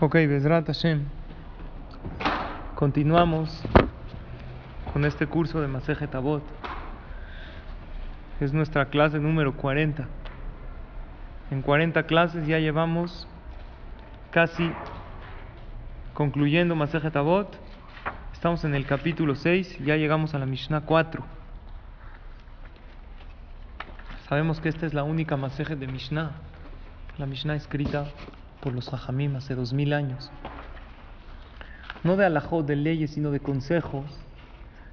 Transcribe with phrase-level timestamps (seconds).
[0.00, 1.06] Ok, Bezrat Hashem.
[2.76, 3.60] Continuamos
[4.92, 6.44] con este curso de Masejet Tabot.
[8.38, 10.06] Es nuestra clase número 40.
[11.50, 13.26] En 40 clases ya llevamos
[14.30, 14.70] casi
[16.14, 17.58] concluyendo Masejet Tabot.
[18.32, 21.24] Estamos en el capítulo 6, ya llegamos a la Mishnah 4.
[24.28, 26.30] Sabemos que esta es la única Masejet de Mishnah.
[27.18, 28.06] La Mishnah escrita
[28.60, 30.30] por los Jajamim hace dos mil años.
[32.04, 34.04] No de alajot, de leyes, sino de consejos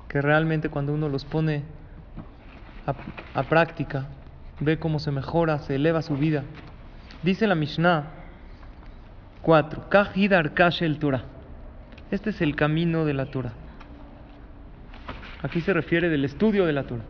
[0.08, 1.64] que realmente cuando uno los pone
[3.34, 4.06] a, práctica,
[4.60, 6.44] ve cómo se mejora, se eleva su vida.
[7.24, 8.12] Dice la Mishnah
[9.42, 9.90] 4.
[9.90, 11.24] Kahidar el Torah.
[12.12, 13.54] Este es el camino de la Torah.
[15.42, 17.06] Aquí se refiere del estudio de la Torah.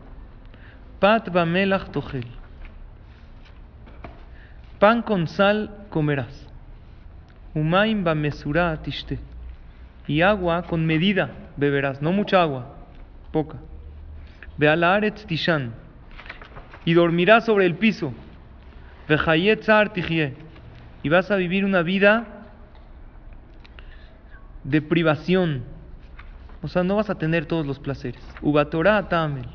[0.98, 2.26] Pat melach tochel.
[4.78, 6.45] Pan con sal comerás.
[7.56, 9.18] Umaim mesura tishte.
[10.06, 12.76] Y agua con medida beberás, no mucha agua,
[13.32, 13.56] poca.
[14.60, 15.72] A tishan.
[16.84, 18.12] Y dormirás sobre el piso.
[19.08, 19.66] Vejayet
[21.02, 22.26] Y vas a vivir una vida
[24.62, 25.64] de privación.
[26.62, 28.22] O sea, no vas a tener todos los placeres.
[28.42, 29.48] Ubatorah tamel.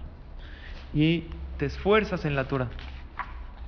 [0.94, 1.26] Y
[1.58, 2.70] te esfuerzas en la Torah,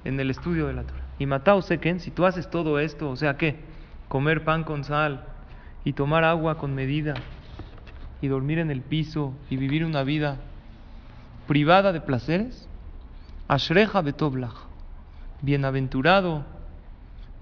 [0.03, 1.03] en el estudio de la Torah.
[1.20, 3.72] Y Matao Seken, si tú haces todo esto, o sea, ¿qué?
[4.08, 5.26] Comer pan con sal
[5.84, 7.16] y tomar agua con medida
[8.22, 10.38] y dormir en el piso y vivir una vida
[11.48, 12.68] privada de placeres.
[13.48, 14.56] Ashreja betoblach,
[15.42, 16.46] bienaventurado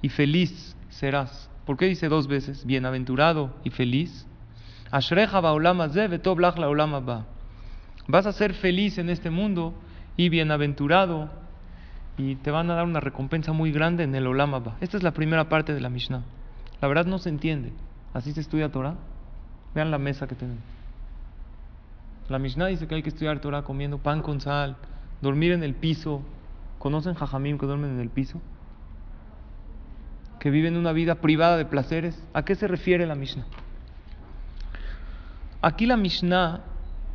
[0.02, 1.50] y feliz serás.
[1.66, 4.26] ¿Por qué dice dos veces bienaventurado y feliz?
[4.90, 7.26] Ashreja baolama ze betoblach la olama ba.
[8.08, 9.74] Vas a ser feliz en este mundo
[10.18, 11.30] y bienaventurado
[12.18, 15.12] y te van a dar una recompensa muy grande en el Olam Esta es la
[15.12, 16.24] primera parte de la Mishnah.
[16.82, 17.72] La verdad no se entiende.
[18.14, 18.96] Así se estudia Torah.
[19.74, 20.64] Vean la mesa que tenemos.
[22.28, 24.78] La Mishnah dice que hay que estudiar Torah comiendo pan con sal,
[25.22, 26.22] dormir en el piso.
[26.80, 28.42] ¿Conocen Jajamim que duermen en el piso?
[30.40, 32.22] Que viven una vida privada de placeres.
[32.34, 33.46] ¿A qué se refiere la Mishnah?
[35.62, 36.62] Aquí la Mishnah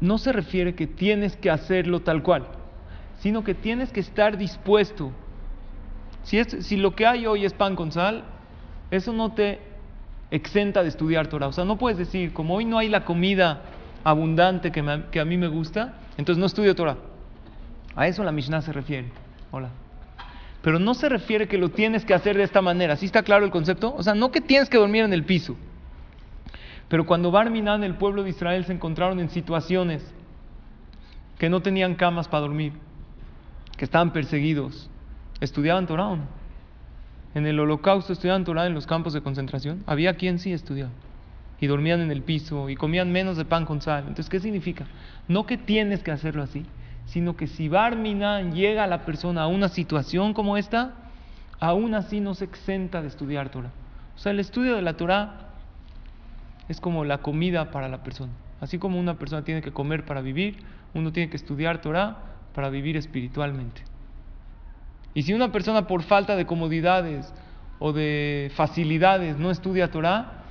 [0.00, 2.46] no se refiere que tienes que hacerlo tal cual
[3.20, 5.10] sino que tienes que estar dispuesto.
[6.22, 8.24] Si, si lo que hay hoy es pan con sal,
[8.90, 9.60] eso no te
[10.30, 11.48] exenta de estudiar Torah.
[11.48, 13.62] O sea, no puedes decir, como hoy no hay la comida
[14.04, 16.96] abundante que, a mí me gusta, entonces no estudio Torah.
[17.94, 19.10] A eso la Mishnah se refiere.
[19.50, 19.70] Hola.
[20.62, 22.96] Pero no se refiere que lo tienes que hacer de esta manera.
[22.96, 23.94] ¿Sí está claro el concepto?
[23.96, 25.56] O sea, no que tienes que dormir en el piso.
[26.88, 30.04] Pero cuando Barminan, el pueblo de Israel, se encontraron en situaciones
[31.38, 32.72] que no tenían camas para dormir,
[33.76, 34.88] que estaban perseguidos,
[35.40, 36.35] ¿estudiaban Torah o no?
[37.36, 39.84] En el holocausto estudiaban Torah en los campos de concentración.
[39.86, 40.90] Había quien sí estudiaba.
[41.60, 44.04] Y dormían en el piso y comían menos de pan con sal.
[44.08, 44.86] Entonces, ¿qué significa?
[45.28, 46.64] No que tienes que hacerlo así,
[47.04, 50.94] sino que si Barminan llega a la persona a una situación como esta,
[51.60, 53.72] aún así no se exenta de estudiar Torah.
[54.16, 55.50] O sea, el estudio de la Torah
[56.70, 58.32] es como la comida para la persona.
[58.62, 60.56] Así como una persona tiene que comer para vivir,
[60.94, 62.16] uno tiene que estudiar Torah
[62.54, 63.82] para vivir espiritualmente.
[65.16, 67.32] Y si una persona por falta de comodidades
[67.78, 70.42] o de facilidades no estudia Torah,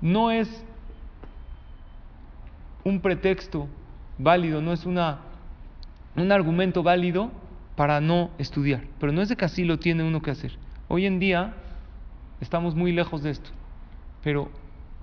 [0.00, 0.64] no es
[2.82, 3.68] un pretexto
[4.16, 5.18] válido, no es una,
[6.16, 7.30] un argumento válido
[7.76, 8.84] para no estudiar.
[8.98, 10.56] Pero no es de que así lo tiene uno que hacer.
[10.88, 11.52] Hoy en día
[12.40, 13.50] estamos muy lejos de esto,
[14.24, 14.48] pero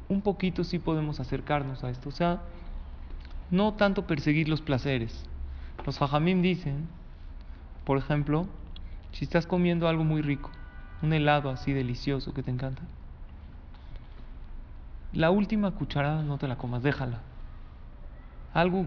[0.08, 2.10] un poquito sí podemos acercarnos a esto.
[2.10, 2.42] O sea,
[3.52, 5.24] no tanto perseguir los placeres,
[5.86, 6.88] los jajamim dicen,
[7.90, 8.46] por ejemplo,
[9.14, 10.52] si estás comiendo algo muy rico,
[11.02, 12.84] un helado así delicioso que te encanta,
[15.12, 17.22] la última cucharada no te la comas, déjala.
[18.54, 18.86] Algo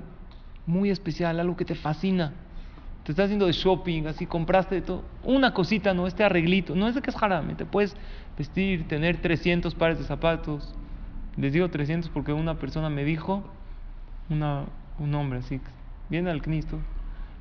[0.67, 2.33] muy especial, algo que te fascina.
[3.03, 5.03] Te estás haciendo de shopping, así compraste de todo.
[5.25, 6.77] Una cosita, no, este arreglito.
[6.77, 7.57] No es de que es jarame.
[7.57, 7.97] Te puedes
[8.39, 10.77] vestir, tener 300 pares de zapatos.
[11.37, 13.43] Les digo 300 porque una persona me dijo,
[14.31, 14.67] una,
[15.01, 15.61] un hombre así,
[16.09, 16.79] Viene al Cristo.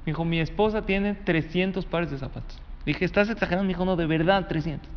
[0.06, 2.60] Me dijo, mi esposa tiene 300 pares de zapatos.
[2.86, 3.64] Dije, ¿estás exagerando?
[3.64, 4.90] Me dijo, no, de verdad, 300.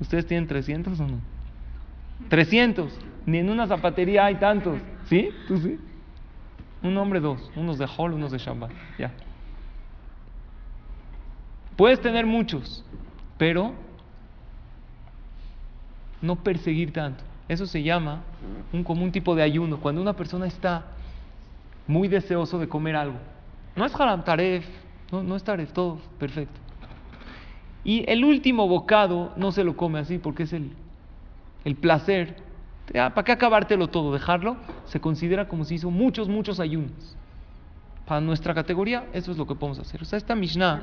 [0.00, 1.18] ¿Ustedes tienen 300 o no?
[2.28, 2.92] 300.
[3.26, 4.78] Ni en una zapatería hay tantos.
[5.06, 5.28] ¿Sí?
[5.46, 5.78] ¿Tú sí?
[6.82, 7.50] Un hombre, dos.
[7.56, 8.70] Unos de Hall, unos de Shabbat.
[8.98, 9.12] Ya.
[11.76, 12.84] Puedes tener muchos,
[13.36, 13.72] pero
[16.22, 17.22] no perseguir tanto.
[17.48, 18.22] Eso se llama
[18.72, 19.78] un, como un tipo de ayuno.
[19.78, 20.84] Cuando una persona está
[21.86, 23.18] muy deseoso de comer algo.
[23.76, 24.66] No es haram taref,
[25.10, 26.60] no, no es taref, todo perfecto.
[27.84, 30.70] Y el último bocado no se lo come así porque es el,
[31.64, 32.36] el placer,
[32.92, 34.12] ¿para qué acabártelo todo?
[34.12, 34.56] Dejarlo,
[34.86, 37.16] se considera como si hizo muchos, muchos ayunos.
[38.06, 40.02] Para nuestra categoría, eso es lo que podemos hacer.
[40.02, 40.82] O sea, esta Mishnah,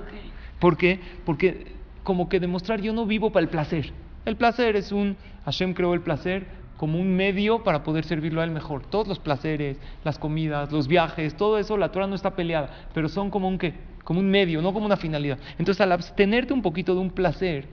[0.59, 0.99] ¿por qué?
[1.25, 3.91] Porque como que demostrar yo no vivo para el placer.
[4.25, 8.43] El placer es un, Hashem creó el placer como un medio para poder servirlo a
[8.43, 8.83] él mejor.
[8.83, 13.07] Todos los placeres, las comidas, los viajes, todo eso, la Torah no está peleada, pero
[13.07, 15.37] son como un qué, como un medio, no como una finalidad.
[15.59, 17.67] Entonces, al abstenerte un poquito de un placer,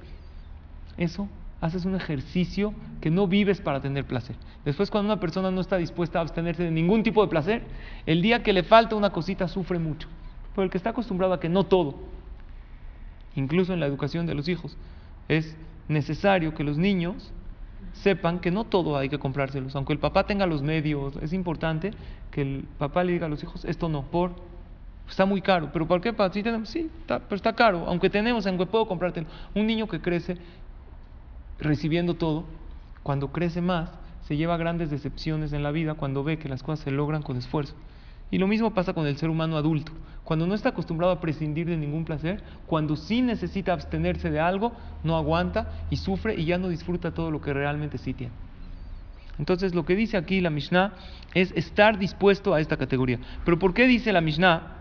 [0.98, 1.26] eso
[1.62, 4.36] haces un ejercicio que no vives para tener placer.
[4.66, 7.62] Después, cuando una persona no está dispuesta a abstenerse de ningún tipo de placer,
[8.04, 10.06] el día que le falta una cosita sufre mucho.
[10.54, 11.94] Pero el que está acostumbrado a que no todo,
[13.36, 14.76] incluso en la educación de los hijos,
[15.28, 15.56] es
[15.88, 17.32] necesario que los niños
[17.92, 19.74] sepan que no todo hay que comprárselos.
[19.76, 21.92] Aunque el papá tenga los medios, es importante
[22.30, 24.32] que el papá le diga a los hijos, esto no, por,
[25.08, 25.70] está muy caro.
[25.72, 26.14] ¿Pero por qué?
[26.32, 27.84] Sí, tenemos, sí pero está caro.
[27.86, 29.26] Aunque tenemos, aunque puedo comprártelo.
[29.54, 30.36] Un niño que crece
[31.58, 32.44] recibiendo todo,
[33.02, 33.90] cuando crece más,
[34.22, 37.36] se lleva grandes decepciones en la vida cuando ve que las cosas se logran con
[37.36, 37.74] esfuerzo.
[38.30, 39.92] Y lo mismo pasa con el ser humano adulto.
[40.24, 44.72] Cuando no está acostumbrado a prescindir de ningún placer, cuando sí necesita abstenerse de algo,
[45.02, 48.32] no aguanta y sufre y ya no disfruta todo lo que realmente sí tiene.
[49.38, 50.92] Entonces lo que dice aquí la Mishnah
[51.32, 53.18] es estar dispuesto a esta categoría.
[53.44, 54.74] Pero ¿por qué dice la Mishnah?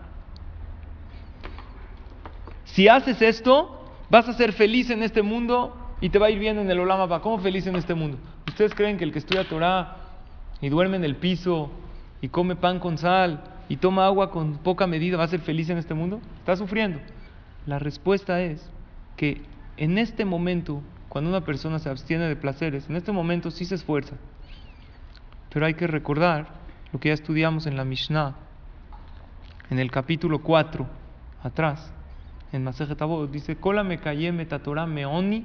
[2.64, 6.38] Si haces esto, vas a ser feliz en este mundo y te va a ir
[6.38, 8.18] bien en el Olama ¿Cómo feliz en este mundo?
[8.46, 9.96] ¿Ustedes creen que el que estudia Torah
[10.60, 11.70] y duerme en el piso
[12.20, 15.68] y come pan con sal y toma agua con poca medida, ¿va a ser feliz
[15.70, 16.20] en este mundo?
[16.38, 17.00] Está sufriendo.
[17.66, 18.70] La respuesta es
[19.16, 19.42] que
[19.76, 23.74] en este momento, cuando una persona se abstiene de placeres, en este momento sí se
[23.74, 24.16] esfuerza.
[25.50, 26.48] Pero hay que recordar
[26.92, 28.36] lo que ya estudiamos en la Mishnah,
[29.70, 30.86] en el capítulo 4,
[31.42, 31.92] atrás,
[32.52, 33.98] en Masejet Avot, dice, Kola me
[34.32, 35.44] metatorah meoni,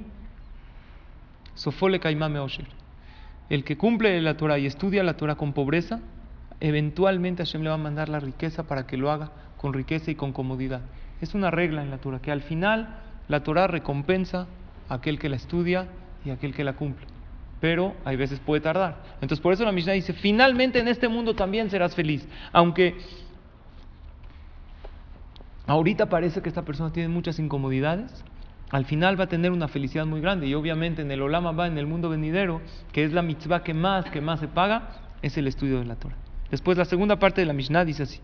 [1.54, 2.40] sofole kaimame
[3.50, 6.00] El que cumple la Torah y estudia la Torah con pobreza,
[6.60, 10.14] eventualmente Hashem le va a mandar la riqueza para que lo haga con riqueza y
[10.14, 10.82] con comodidad.
[11.20, 12.96] Es una regla en la Torah, que al final
[13.28, 14.46] la Torah recompensa
[14.88, 15.88] a aquel que la estudia
[16.24, 17.06] y a aquel que la cumple.
[17.60, 19.02] Pero hay veces puede tardar.
[19.14, 22.28] Entonces por eso la Mishnah dice, finalmente en este mundo también serás feliz.
[22.52, 22.96] Aunque
[25.66, 28.24] ahorita parece que esta persona tiene muchas incomodidades,
[28.70, 30.46] al final va a tener una felicidad muy grande.
[30.46, 32.60] Y obviamente en el Olama va, en el mundo venidero,
[32.92, 34.88] que es la mitzvah que más, que más se paga,
[35.22, 36.16] es el estudio de la Torah.
[36.54, 38.20] Después la segunda parte de la Mishnah dice así.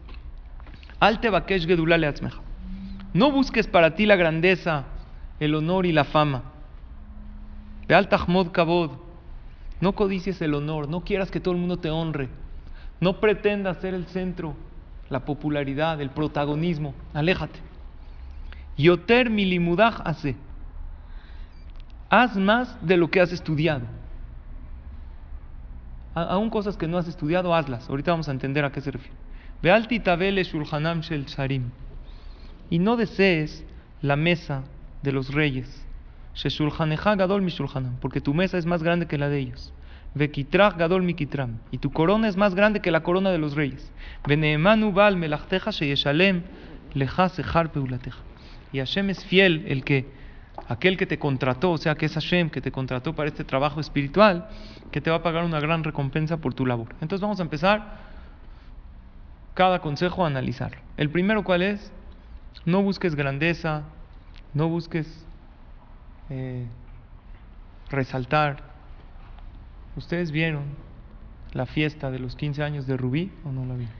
[1.01, 2.15] Alte bakesh gedulale
[3.13, 4.85] No busques para ti la grandeza,
[5.41, 6.45] el honor y la fama.
[7.89, 8.93] Beal tahmod kabod.
[9.81, 12.29] No codicies el honor, no quieras que todo el mundo te honre.
[13.01, 14.55] No pretendas ser el centro,
[15.09, 16.95] la popularidad, el protagonismo.
[17.13, 17.59] Aléjate.
[18.79, 20.37] Yoter milimudaj hace.
[22.09, 24.00] Haz más de lo que has estudiado
[26.15, 27.89] aún cosas que no has estudiado, hazlas.
[27.89, 29.17] Ahorita vamos a entender a qué se refiere.
[29.63, 31.71] shulchanam shel sharim.
[32.69, 33.65] Y no desees
[34.03, 34.63] la mesa
[35.03, 35.87] de los reyes.
[37.17, 37.53] gadol mi
[38.01, 39.73] Porque tu mesa es más grande que la de ellos.
[40.15, 41.59] Vekitrach gadol mi kitram.
[41.71, 43.93] Y tu corona es más grande que la corona de los reyes.
[44.27, 46.43] Veneemanu bal melachteja sheyeshalem
[46.95, 48.19] lecha sechar peulateja.
[48.73, 50.07] Y Hashem es fiel el que
[50.69, 53.81] aquel que te contrató, o sea que es Hashem que te contrató para este trabajo
[53.81, 54.49] espiritual,
[54.91, 56.95] que te va a pagar una gran recompensa por tu labor.
[57.01, 57.99] Entonces vamos a empezar
[59.55, 60.79] cada consejo a analizar.
[60.97, 61.93] El primero, ¿cuál es?
[62.65, 63.83] No busques grandeza,
[64.55, 65.25] no busques
[66.29, 66.67] eh,
[67.91, 68.63] resaltar.
[69.97, 70.65] ¿Ustedes vieron
[71.53, 73.95] la fiesta de los 15 años de Rubí o no la vieron?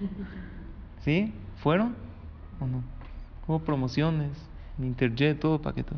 [1.05, 1.33] ¿Sí?
[1.57, 1.97] ¿Fueron
[2.61, 2.83] o no?
[3.47, 4.31] Hubo promociones,
[4.79, 5.95] en Interjet, todo paquete.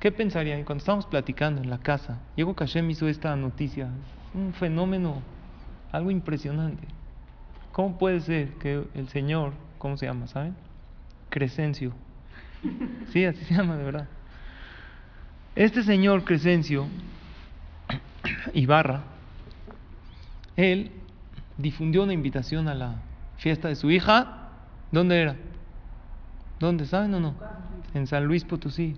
[0.00, 2.20] ¿Qué pensarían cuando estábamos platicando en la casa?
[2.36, 3.88] Diego Kashem hizo esta noticia.
[4.34, 5.22] Un fenómeno,
[5.90, 6.86] algo impresionante.
[7.72, 10.26] ¿Cómo puede ser que el Señor, ¿cómo se llama?
[10.26, 10.54] ¿Saben?
[11.30, 11.92] Crescencio.
[13.12, 14.08] Sí, así se llama de verdad.
[15.54, 16.86] Este señor Crescencio
[18.52, 19.04] Ibarra,
[20.56, 20.90] él
[21.56, 22.96] difundió una invitación a la
[23.38, 24.50] fiesta de su hija.
[24.92, 25.36] ¿Dónde era?
[26.58, 26.86] ¿Dónde?
[26.86, 27.34] ¿Saben o no?
[27.94, 28.96] En San Luis Potosí.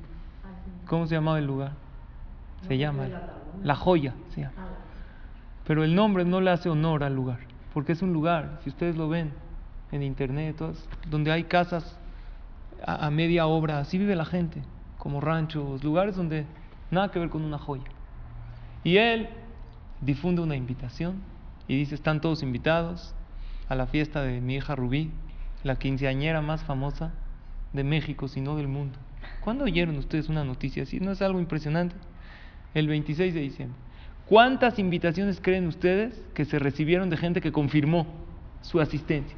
[0.89, 1.73] ¿Cómo se llamaba el lugar?
[2.67, 3.07] Se llama
[3.63, 4.55] La Joya, se llama.
[5.67, 7.41] Pero el nombre no le hace honor al lugar,
[7.75, 9.33] porque es un lugar, si ustedes lo ven
[9.93, 10.57] en internet,
[11.11, 11.99] donde hay casas
[12.85, 14.63] a, media obra, así vive la gente,
[14.97, 16.47] como ranchos, lugares donde
[16.91, 17.85] nada que ver con una joya.
[18.83, 19.29] Y él
[20.01, 21.21] difunde una invitación
[21.67, 23.15] y dice, están todos invitados
[23.69, 25.11] a la fiesta de mi hija Rubí,
[25.65, 27.13] la quinceañera más famosa
[27.75, 28.99] de México, si no del mundo.
[29.41, 31.01] ¿Cuándo oyeron ustedes una noticia así?
[31.01, 31.97] ¿No es algo impresionante?
[32.75, 33.79] El 26 de diciembre.
[34.27, 38.07] ¿Cuántas invitaciones creen ustedes que se recibieron de gente que confirmó
[38.61, 39.37] su asistencia?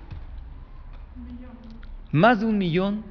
[2.10, 3.04] Más de un millón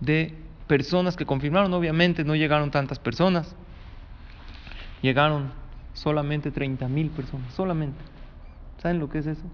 [0.00, 0.34] de
[0.66, 1.72] personas que confirmaron.
[1.72, 3.56] Obviamente no llegaron tantas personas.
[5.00, 5.52] Llegaron
[5.94, 7.52] solamente 30 mil personas.
[7.54, 7.98] Solamente.
[8.78, 9.44] ¿Saben lo que es eso?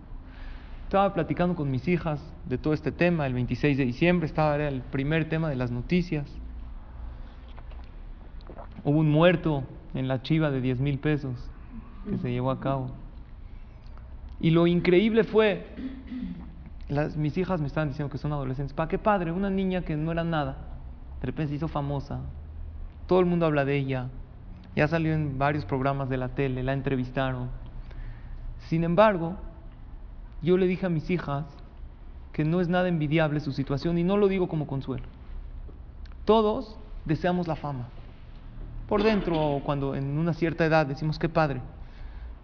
[0.85, 4.27] Estaba platicando con mis hijas de todo este tema el 26 de diciembre.
[4.27, 6.27] Estaba era el primer tema de las noticias.
[8.85, 9.65] Hubo un muerto
[9.95, 11.35] en la chiva de 10 mil pesos
[12.09, 12.91] que se llevó a cabo.
[14.41, 15.67] Y lo increíble fue,
[17.17, 19.33] mis hijas me estaban diciendo que son adolescentes, ¿para qué padre?
[19.33, 20.59] Una niña que no era nada,
[21.21, 22.21] de repente se hizo famosa,
[23.07, 24.09] todo el mundo habla de ella,
[24.75, 27.49] ya salió en varios programas de la tele, la entrevistaron.
[28.69, 29.37] Sin embargo,
[30.43, 31.47] yo le dije a mis hijas
[32.33, 35.07] que no es nada envidiable su situación y no lo digo como consuelo.
[36.27, 37.89] Todos deseamos la fama
[38.89, 41.61] por dentro, cuando en una cierta edad decimos que padre.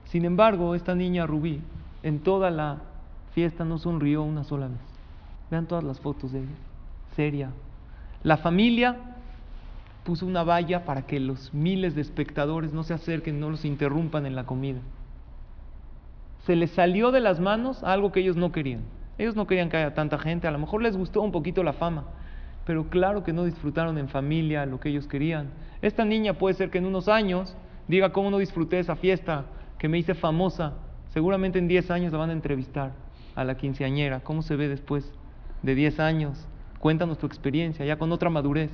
[0.06, 1.60] Sin embargo, esta niña Rubí,
[2.02, 2.78] en toda la
[3.32, 4.78] fiesta no sonrió una sola vez.
[5.50, 6.56] Vean todas las fotos de ella,
[7.14, 7.50] seria.
[8.22, 8.96] La familia
[10.04, 14.26] puso una valla para que los miles de espectadores no se acerquen, no los interrumpan
[14.26, 14.80] en la comida.
[16.44, 18.80] Se les salió de las manos algo que ellos no querían.
[19.16, 21.74] Ellos no querían que haya tanta gente, a lo mejor les gustó un poquito la
[21.74, 22.04] fama,
[22.64, 25.50] pero claro que no disfrutaron en familia lo que ellos querían.
[25.80, 27.56] Esta niña puede ser que en unos años
[27.88, 29.46] diga cómo no disfruté esa fiesta,
[29.78, 30.74] que me hice famosa.
[31.10, 32.92] Seguramente en 10 años la van a entrevistar
[33.34, 34.20] a la quinceañera.
[34.20, 35.12] ¿Cómo se ve después
[35.62, 36.46] de 10 años?
[36.78, 38.70] Cuéntanos tu experiencia, ya con otra madurez.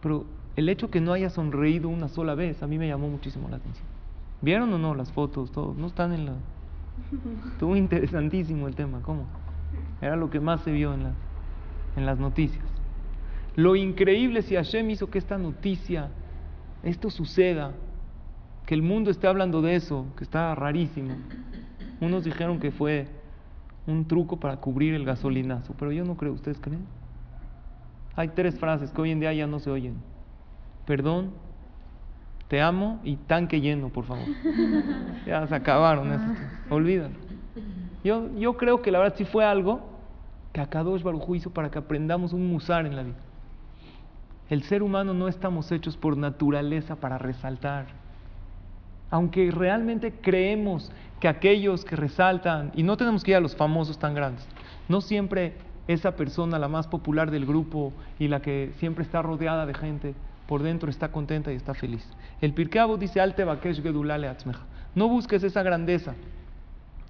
[0.00, 0.24] Pero
[0.56, 3.56] el hecho que no haya sonreído una sola vez a mí me llamó muchísimo la
[3.56, 3.86] atención.
[4.40, 5.52] ¿Vieron o no las fotos?
[5.52, 6.32] Todo, no están en la...
[7.52, 9.26] Estuvo interesantísimo el tema, ¿cómo?
[10.00, 11.14] Era lo que más se vio en las,
[11.96, 12.64] en las noticias.
[13.56, 16.08] Lo increíble si Hashem hizo que esta noticia,
[16.82, 17.72] esto suceda,
[18.66, 21.14] que el mundo esté hablando de eso, que está rarísimo.
[22.00, 23.08] Unos dijeron que fue
[23.86, 26.86] un truco para cubrir el gasolinazo, pero yo no creo, ¿ustedes creen?
[28.14, 29.96] Hay tres frases que hoy en día ya no se oyen.
[30.86, 31.32] Perdón,
[32.48, 34.24] te amo y tanque lleno, por favor.
[35.26, 36.38] Ya se acabaron esas.
[36.68, 37.14] Olvídalo.
[38.02, 39.80] Yo, yo creo que la verdad sí fue algo
[40.52, 43.16] que Akadosh Baruj hizo para que aprendamos un musar en la vida.
[44.52, 47.86] El ser humano no estamos hechos por naturaleza para resaltar.
[49.10, 53.98] Aunque realmente creemos que aquellos que resaltan, y no tenemos que ir a los famosos
[53.98, 54.46] tan grandes,
[54.90, 55.54] no siempre
[55.88, 60.14] esa persona, la más popular del grupo y la que siempre está rodeada de gente,
[60.46, 62.06] por dentro está contenta y está feliz.
[62.42, 64.66] El Pirkeabo dice, Alte Bakesh Gedulale Atzmeja.
[64.94, 66.12] No busques esa grandeza,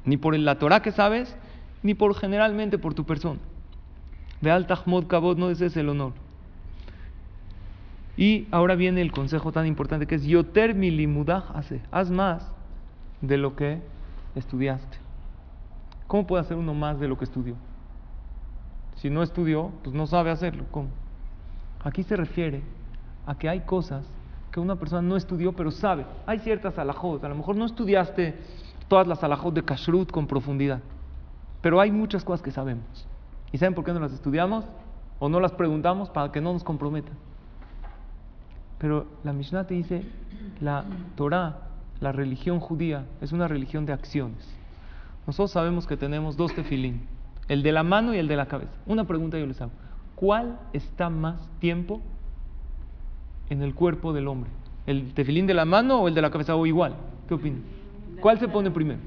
[0.04, 1.36] ni por la Torah que sabes,
[1.82, 3.40] ni por generalmente por tu persona.
[4.40, 6.12] De Altahmod Kabod no desees el honor.
[8.16, 11.80] Y ahora viene el consejo tan importante que es Yoter milimudaj hace.
[11.90, 12.50] Haz más
[13.20, 13.80] de lo que
[14.34, 14.98] estudiaste.
[16.06, 17.54] ¿Cómo puede hacer uno más de lo que estudió?
[18.96, 20.64] Si no estudió, pues no sabe hacerlo.
[20.70, 20.88] ¿Cómo?
[21.82, 22.62] Aquí se refiere
[23.26, 24.04] a que hay cosas
[24.50, 26.04] que una persona no estudió, pero sabe.
[26.26, 27.24] Hay ciertas alajot.
[27.24, 28.36] A lo mejor no estudiaste
[28.88, 30.80] todas las alajot de kashrut con profundidad,
[31.62, 33.08] pero hay muchas cosas que sabemos.
[33.50, 34.66] ¿Y saben por qué no las estudiamos?
[35.18, 37.14] O no las preguntamos para que no nos comprometan.
[38.82, 40.02] Pero la Mishnah te dice,
[40.60, 40.84] la
[41.14, 41.56] Torah,
[42.00, 44.52] la religión judía, es una religión de acciones.
[45.24, 47.02] Nosotros sabemos que tenemos dos tefilín,
[47.46, 48.72] el de la mano y el de la cabeza.
[48.84, 49.70] Una pregunta yo les hago,
[50.16, 52.02] ¿cuál está más tiempo
[53.50, 54.50] en el cuerpo del hombre?
[54.84, 56.96] ¿El tefilín de la mano o el de la cabeza o igual?
[57.28, 57.62] ¿Qué opinan?
[58.20, 58.98] ¿Cuál se pone primero?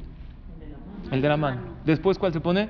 [1.11, 1.59] El de la mano.
[1.83, 2.69] Después, ¿cuál se pone?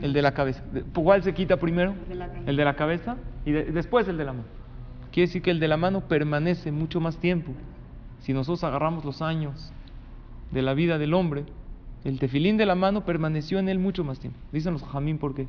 [0.00, 0.62] El de la cabeza.
[0.94, 1.94] ¿Cuál se quita primero?
[2.46, 4.59] El de la cabeza y después el de la mano.
[5.12, 7.52] Quiere decir que el de la mano permanece mucho más tiempo.
[8.20, 9.72] Si nosotros agarramos los años
[10.50, 11.44] de la vida del hombre,
[12.04, 14.38] el tefilín de la mano permaneció en él mucho más tiempo.
[14.52, 15.48] Dicen los jamín por qué.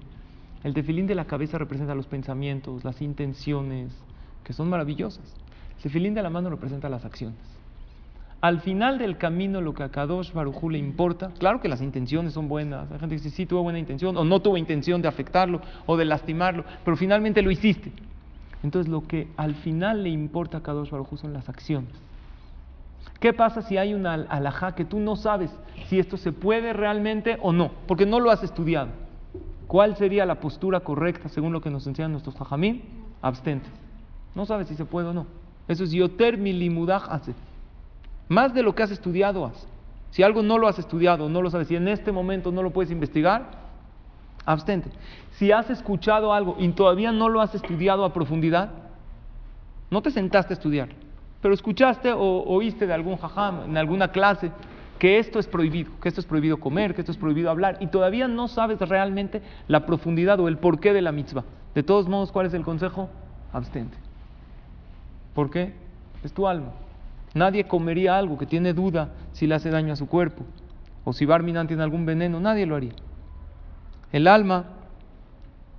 [0.64, 3.94] El tefilín de la cabeza representa los pensamientos, las intenciones,
[4.44, 5.36] que son maravillosas.
[5.78, 7.38] El tefilín de la mano representa las acciones.
[8.42, 12.34] Al final del camino, lo que a Kadosh Barujú le importa, claro que las intenciones
[12.34, 12.92] son buenas.
[12.92, 15.96] Hay gente que dice, sí, tuvo buena intención, o no tuvo intención de afectarlo o
[15.96, 17.92] de lastimarlo, pero finalmente lo hiciste.
[18.64, 21.92] Entonces lo que al final le importa a Kadosh Baruj son las acciones.
[23.20, 25.52] ¿Qué pasa si hay una alajá que tú no sabes
[25.88, 27.72] si esto se puede realmente o no?
[27.88, 28.90] Porque no lo has estudiado.
[29.68, 32.84] ¿Cuál sería la postura correcta según lo que nos enseñan nuestros jajamín?
[33.22, 33.70] Abstente.
[34.36, 35.28] No sabes si se puede o no.
[35.68, 37.34] Eso es yoter milimudaj hace.
[38.28, 39.68] Más de lo que has estudiado haz.
[40.10, 42.72] Si algo no lo has estudiado, no lo sabes, si en este momento no lo
[42.72, 43.61] puedes investigar,
[44.46, 44.90] abstente.
[45.32, 48.72] Si has escuchado algo y todavía no lo has estudiado a profundidad,
[49.90, 50.90] no te sentaste a estudiar.
[51.42, 54.52] pero escuchaste o oíste de algún jajam en alguna clase
[55.00, 57.88] que esto es prohibido, que esto es prohibido comer, que esto es prohibido hablar, y
[57.88, 61.44] todavía no sabes realmente la profundidad o el porqué de la mitzvah.
[61.74, 63.10] De todos modos, ¿cuál es el consejo?
[63.52, 63.98] Abstente.
[65.34, 65.74] ¿Por qué?
[66.24, 66.74] Es tu alma.
[67.34, 70.44] Nadie comería algo que tiene duda si le hace daño a su cuerpo,
[71.04, 72.94] o si Barminan tiene algún veneno, nadie lo haría.
[74.12, 74.66] El alma,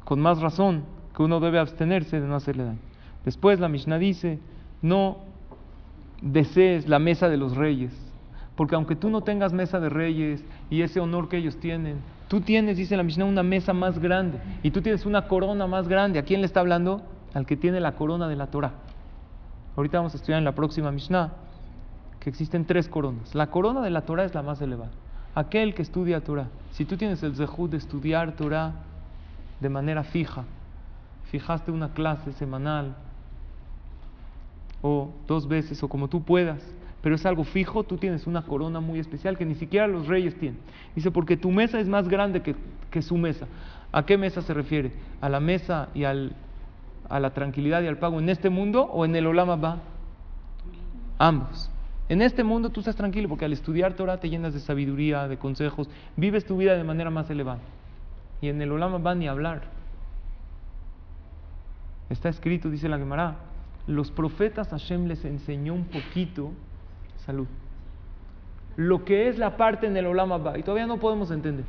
[0.04, 0.84] con más razón,
[1.14, 2.78] que uno debe abstenerse de no hacerle daño.
[3.24, 4.38] Después la Mishnah dice,
[4.80, 5.18] no
[6.20, 7.92] desees la mesa de los reyes,
[8.56, 11.98] porque aunque tú no tengas mesa de reyes y ese honor que ellos tienen,
[12.28, 15.88] tú tienes, dice la Mishnah, una mesa más grande y tú tienes una corona más
[15.88, 16.18] grande.
[16.18, 17.02] ¿A quién le está hablando?
[17.34, 18.72] Al que tiene la corona de la Torah.
[19.76, 21.32] Ahorita vamos a estudiar en la próxima Mishnah
[22.20, 23.34] que existen tres coronas.
[23.34, 24.92] La corona de la Torah es la más elevada.
[25.34, 26.48] Aquel que estudia Torah.
[26.72, 28.72] Si tú tienes el zehut de estudiar Torah
[29.60, 30.44] de manera fija,
[31.30, 32.94] fijaste una clase semanal
[34.80, 36.62] o dos veces o como tú puedas,
[37.02, 40.38] pero es algo fijo, tú tienes una corona muy especial que ni siquiera los reyes
[40.38, 40.60] tienen.
[40.94, 43.46] Dice, porque tu mesa es más grande que, su mesa.
[43.90, 44.92] ¿A qué mesa se refiere?
[45.20, 46.36] ¿A la mesa y al,
[47.08, 49.78] a la tranquilidad y al pago en este mundo o en el Olama va?
[51.18, 51.71] Ambos.
[52.12, 55.38] En este mundo tú estás tranquilo porque al estudiar Torah te llenas de sabiduría, de
[55.38, 57.60] consejos, vives tu vida de manera más elevada.
[58.42, 59.62] Y en el Olama va ni hablar.
[62.10, 63.36] Está escrito, dice la Gemara,
[63.86, 66.52] los profetas Hashem les enseñó un poquito
[67.24, 67.46] salud.
[68.76, 71.64] Lo que es la parte en el Olam Abba, y todavía no podemos entender.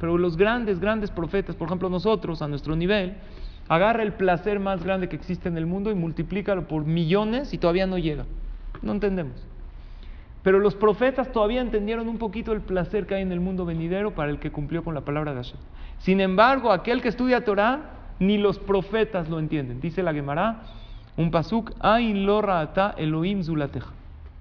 [0.00, 3.18] Pero los grandes, grandes profetas, por ejemplo nosotros, a nuestro nivel,
[3.68, 7.58] agarra el placer más grande que existe en el mundo y multiplícalo por millones y
[7.58, 8.24] todavía no llega.
[8.80, 9.47] No entendemos.
[10.42, 14.14] Pero los profetas todavía entendieron un poquito el placer que hay en el mundo venidero
[14.14, 15.58] para el que cumplió con la palabra de Hashem.
[15.98, 19.80] Sin embargo, aquel que estudia Torah, ni los profetas lo entienden.
[19.80, 20.62] Dice la Gemara,
[21.16, 22.42] un pasuk, Ain lo
[22.96, 23.92] Elohim zulateja.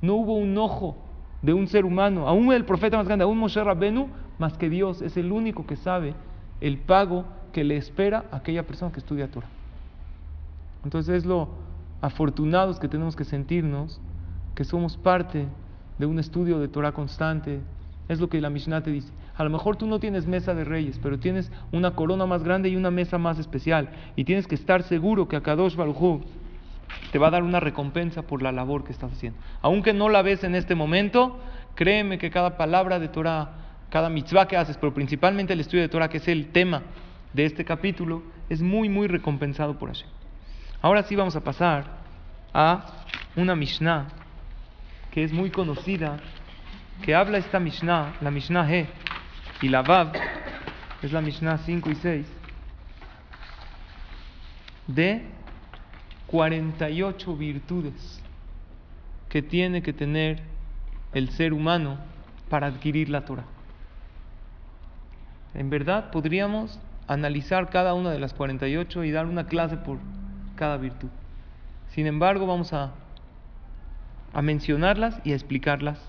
[0.01, 0.95] No hubo un ojo
[1.41, 5.01] de un ser humano, aún el profeta más grande, aún Moshe Rabbenu, más que Dios,
[5.01, 6.13] es el único que sabe
[6.61, 9.49] el pago que le espera a aquella persona que estudia Torah.
[10.83, 11.49] Entonces es lo
[12.01, 13.99] afortunados que tenemos que sentirnos,
[14.55, 15.47] que somos parte
[15.97, 17.59] de un estudio de Torah constante.
[18.07, 19.11] Es lo que la Mishnah te dice.
[19.35, 22.69] A lo mejor tú no tienes mesa de reyes, pero tienes una corona más grande
[22.69, 23.89] y una mesa más especial.
[24.15, 26.21] Y tienes que estar seguro que a Kadosh Baruj
[27.11, 29.39] te va a dar una recompensa por la labor que estás haciendo.
[29.61, 31.37] Aunque no la ves en este momento,
[31.75, 33.51] créeme que cada palabra de Torah,
[33.89, 36.83] cada mitzvah que haces, pero principalmente el estudio de Torah, que es el tema
[37.33, 40.07] de este capítulo, es muy, muy recompensado por Hashem.
[40.81, 41.85] Ahora sí vamos a pasar
[42.53, 42.85] a
[43.35, 44.07] una Mishnah
[45.17, 46.19] que es muy conocida,
[47.01, 48.87] que habla esta Mishnah, la Mishnah He
[49.63, 50.11] y la Vav,
[51.01, 52.27] es la Mishnah 5 y 6,
[54.85, 55.25] de
[56.27, 58.23] 48 virtudes
[59.27, 60.43] que tiene que tener
[61.13, 61.97] el ser humano
[62.47, 63.47] para adquirir la Torah.
[65.55, 69.97] En verdad podríamos analizar cada una de las 48 y dar una clase por
[70.55, 71.09] cada virtud.
[71.87, 72.91] Sin embargo, vamos a,
[74.37, 75.99] a mencionarlas y a explicarlas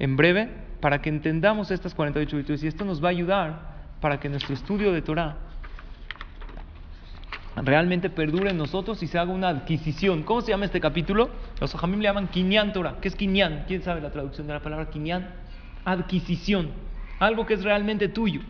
[0.00, 0.50] en breve
[0.80, 2.64] para que entendamos estas 48 virtudes.
[2.64, 3.60] Y esto nos va a ayudar
[4.00, 5.36] para que nuestro estudio de Torah
[7.54, 10.24] realmente perdure en nosotros y se haga una adquisición.
[10.24, 11.30] ¿Cómo se llama este capítulo?
[11.60, 12.96] Los ajamim le llaman Kinyan Torah.
[13.00, 13.66] ¿Qué es Kinyan?
[13.68, 15.24] ¿Quién sabe la traducción de la palabra Kinyan?
[15.84, 16.70] Adquisición.
[17.20, 18.40] Algo que es realmente tuyo.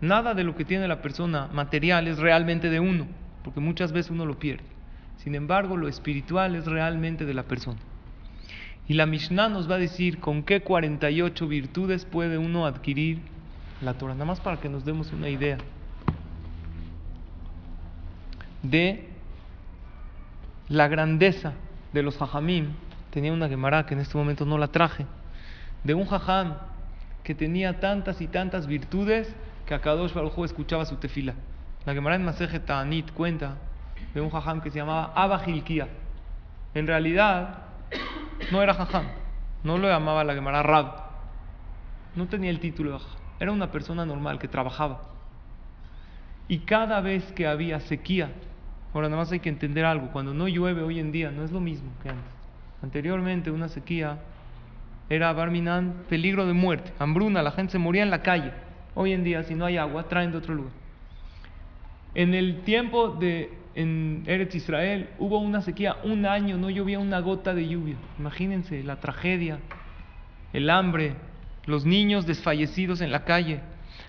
[0.00, 3.08] Nada de lo que tiene la persona material es realmente de uno,
[3.42, 4.69] porque muchas veces uno lo pierde.
[5.22, 7.78] Sin embargo, lo espiritual es realmente de la persona.
[8.88, 13.20] Y la Mishnah nos va a decir con qué 48 virtudes puede uno adquirir
[13.82, 14.14] la Torah.
[14.14, 15.58] Nada más para que nos demos una idea
[18.62, 19.08] de
[20.68, 21.52] la grandeza
[21.92, 22.72] de los jajamim.
[23.10, 25.04] Tenía una Gemara que en este momento no la traje.
[25.84, 26.54] De un jajam
[27.24, 29.34] que tenía tantas y tantas virtudes
[29.66, 31.34] que a Kadosh Baruj escuchaba su tefila.
[31.84, 33.56] La Gemara en Maseje Ta'anit cuenta
[34.14, 35.42] de un jajam que se llamaba Abba
[36.74, 37.58] En realidad,
[38.50, 39.04] no era jajam.
[39.62, 41.10] No lo llamaba la Gemara Rab.
[42.16, 43.20] No tenía el título de jajam.
[43.40, 45.02] Era una persona normal que trabajaba.
[46.48, 48.30] Y cada vez que había sequía
[48.92, 50.08] Ahora, nada más hay que entender algo.
[50.08, 52.32] Cuando no llueve hoy en día, no es lo mismo que antes.
[52.82, 54.18] Anteriormente, una sequía
[55.08, 58.52] era Barminan, peligro de muerte, hambruna, la gente se moría en la calle.
[58.94, 60.72] Hoy en día, si no hay agua, traen de otro lugar.
[62.14, 67.20] En el tiempo de en Eretz Israel hubo una sequía, un año no llovía una
[67.20, 67.96] gota de lluvia.
[68.18, 69.58] Imagínense la tragedia,
[70.52, 71.14] el hambre,
[71.66, 73.60] los niños desfallecidos en la calle.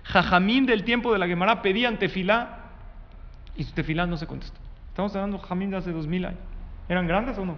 [0.03, 2.57] Jajamín del tiempo de la Gemara pedían tefilá
[3.55, 4.59] y su tefilá no se contestó.
[4.89, 6.39] Estamos hablando de Jamín de hace dos mil años.
[6.89, 7.55] ¿Eran grandes o no?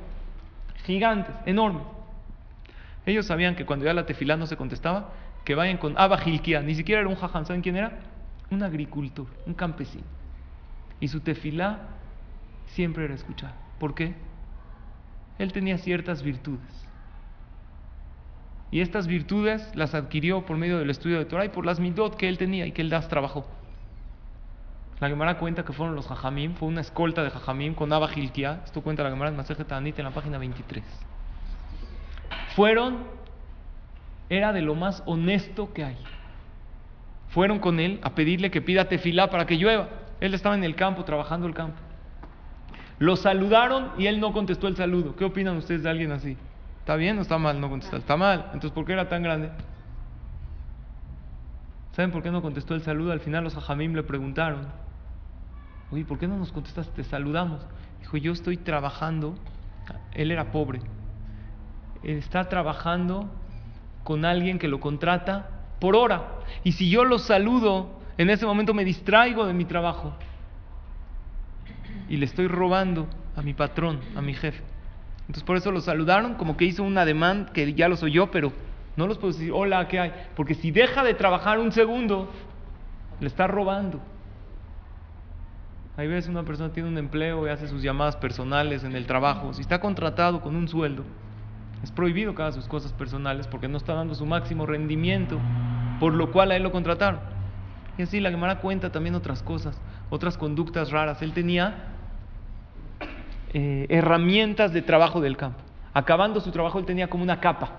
[0.85, 1.83] Gigantes, enormes.
[3.05, 5.11] Ellos sabían que cuando ya la tefilá no se contestaba,
[5.43, 6.61] que vayan con Abba Gilkia.
[6.61, 7.45] Ni siquiera era un jajam.
[7.45, 7.99] ¿Saben quién era?
[8.49, 10.03] Un agricultor, un campesino.
[11.03, 11.79] Y su tefilá
[12.67, 13.53] siempre era escuchada.
[13.77, 14.13] ¿Por qué?
[15.37, 16.87] Él tenía ciertas virtudes.
[18.71, 22.15] Y estas virtudes las adquirió por medio del estudio de Torah y por las midot
[22.15, 23.45] que él tenía y que él das trabajó.
[25.01, 28.61] La Gemara cuenta que fueron los Jajamim, fue una escolta de Jajamim con Abba Gilkia.
[28.63, 30.85] Esto cuenta la Gemara en Masejet Tanit en la página 23.
[32.55, 32.99] Fueron,
[34.29, 35.97] era de lo más honesto que hay.
[37.27, 40.02] Fueron con él a pedirle que pida tefilá para que llueva.
[40.23, 41.81] Él estaba en el campo, trabajando el campo.
[42.97, 45.17] Lo saludaron y él no contestó el saludo.
[45.17, 46.37] ¿Qué opinan ustedes de alguien así?
[46.79, 47.99] ¿Está bien o está mal no contestar?
[47.99, 48.45] Está mal.
[48.45, 49.51] Entonces, ¿por qué era tan grande?
[51.91, 53.11] ¿Saben por qué no contestó el saludo?
[53.11, 54.67] Al final los hajamim le preguntaron,
[55.91, 56.87] oye, ¿por qué no nos contestas?
[56.93, 57.59] Te saludamos.
[57.99, 59.35] Dijo, yo estoy trabajando,
[60.13, 60.79] él era pobre,
[62.01, 63.29] está trabajando
[64.05, 65.49] con alguien que lo contrata
[65.81, 66.29] por hora.
[66.63, 70.13] Y si yo lo saludo, en ese momento me distraigo de mi trabajo
[72.09, 74.63] y le estoy robando a mi patrón, a mi jefe.
[75.21, 78.51] Entonces por eso lo saludaron, como que hizo un ademán que ya los oyó, pero
[78.95, 80.13] no los puedo decir, hola, ¿qué hay?
[80.35, 82.29] Porque si deja de trabajar un segundo,
[83.19, 83.99] le está robando.
[85.95, 89.53] Hay veces una persona tiene un empleo y hace sus llamadas personales en el trabajo.
[89.53, 91.03] Si está contratado con un sueldo,
[91.83, 95.39] es prohibido que haga sus cosas personales porque no está dando su máximo rendimiento,
[95.99, 97.32] por lo cual a él lo contrataron.
[97.97, 99.79] Y así la Gemara cuenta también otras cosas,
[100.09, 101.21] otras conductas raras.
[101.21, 101.89] Él tenía
[103.53, 105.59] eh, herramientas de trabajo del campo.
[105.93, 107.69] Acabando su trabajo, él tenía como una capa,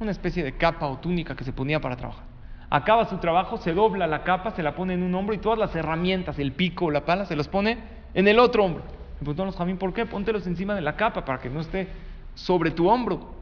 [0.00, 2.24] una especie de capa o túnica que se ponía para trabajar.
[2.70, 5.58] Acaba su trabajo, se dobla la capa, se la pone en un hombro y todas
[5.58, 7.78] las herramientas, el pico la pala, se las pone
[8.12, 8.82] en el otro hombro.
[8.82, 10.04] Le preguntaron los Jamín, ¿por qué?
[10.04, 11.88] Póntelos encima de la capa para que no esté
[12.34, 13.34] sobre tu hombro.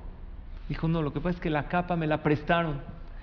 [0.68, 2.80] Dijo, no, lo que pasa es que la capa me la prestaron.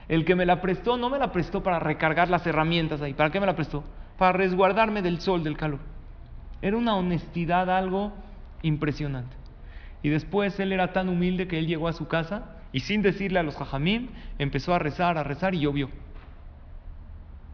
[0.08, 3.13] El que me la prestó no me la prestó para recargar las herramientas ahí.
[3.13, 3.84] ¿Para qué me la prestó?
[4.18, 5.80] Para resguardarme del sol, del calor.
[6.62, 8.13] Era una honestidad algo
[8.62, 9.36] impresionante.
[10.02, 13.39] Y después él era tan humilde que él llegó a su casa y sin decirle
[13.39, 15.89] a los jajamim, empezó a rezar, a rezar y llovió.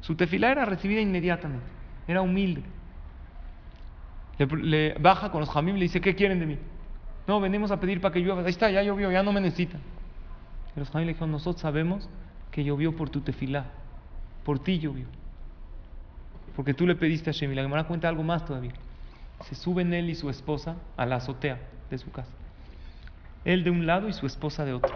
[0.02, 1.66] Su tefilá era recibida inmediatamente.
[2.08, 2.64] Era humilde.
[4.40, 6.58] Le, baja con los jajamim y le dice, ¿qué quieren de mí?
[7.28, 8.42] No, venimos a pedir para que llueva.
[8.42, 9.82] Ahí está, ya llovió, ya no me necesitan.
[10.76, 12.10] Y los jajamim le dijeron, nosotros sabemos
[12.52, 13.66] que llovió por tu tefilá.
[14.44, 15.06] Por ti llovió.
[16.56, 17.52] Porque tú le pediste a Shem.
[17.52, 18.74] Y la Gemara cuenta algo más todavía
[19.46, 21.60] se suben él y su esposa a la azotea
[21.90, 22.32] de su casa.
[23.46, 24.94] Él de un lado y su esposa de otro.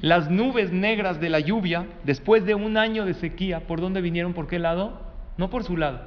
[0.00, 4.32] Las nubes negras de la lluvia, después de un año de sequía, ¿por dónde vinieron?
[4.32, 5.02] ¿Por qué lado?
[5.36, 6.00] No por su lado,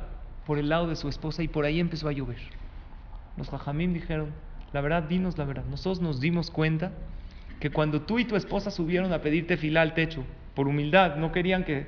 [0.47, 2.39] por el lado de su esposa y por ahí empezó a llover.
[3.37, 4.31] Los jajamim dijeron,
[4.73, 5.65] la verdad, dinos la verdad.
[5.69, 6.91] Nosotros nos dimos cuenta
[7.59, 11.31] que cuando tú y tu esposa subieron a pedirte fila al techo, por humildad, no
[11.31, 11.87] querían que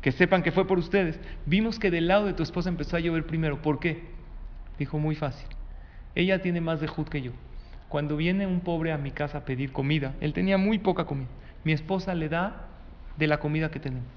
[0.00, 1.20] que sepan que fue por ustedes.
[1.46, 3.60] Vimos que del lado de tu esposa empezó a llover primero.
[3.60, 4.02] ¿Por qué?
[4.78, 5.46] Dijo muy fácil.
[6.14, 7.32] Ella tiene más de jud que yo.
[7.88, 11.28] Cuando viene un pobre a mi casa a pedir comida, él tenía muy poca comida.
[11.64, 12.66] Mi esposa le da
[13.18, 14.08] de la comida que tenemos.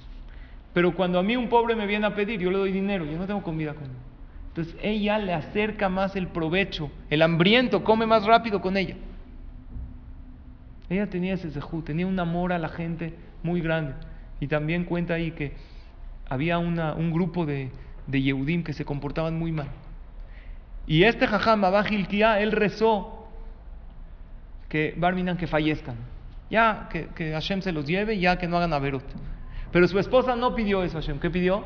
[0.74, 3.18] Pero cuando a mí un pobre me viene a pedir, yo le doy dinero, yo
[3.18, 3.92] no tengo comida con él.
[4.50, 8.96] Entonces ella le acerca más el provecho, el hambriento come más rápido con ella.
[10.90, 13.94] Ella tenía ese zehut, tenía un amor a la gente muy grande.
[14.40, 15.54] Y también cuenta ahí que
[16.30, 17.72] había un grupo de,
[18.08, 19.68] de Yehudim que se comportaban muy mal.
[20.86, 21.86] Y este jajam, Abba
[22.40, 23.28] él rezó
[24.68, 25.96] que Barminan que fallezcan.
[26.50, 29.04] Ya, que, que, Hashem se los lleve, ya que no hagan averot.
[29.72, 31.20] Pero su esposa no pidió eso, Hashem.
[31.20, 31.66] ¿Qué pidió?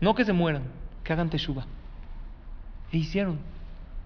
[0.00, 0.64] No que se mueran,
[1.04, 1.66] que hagan teshuva.
[2.92, 3.38] E hicieron.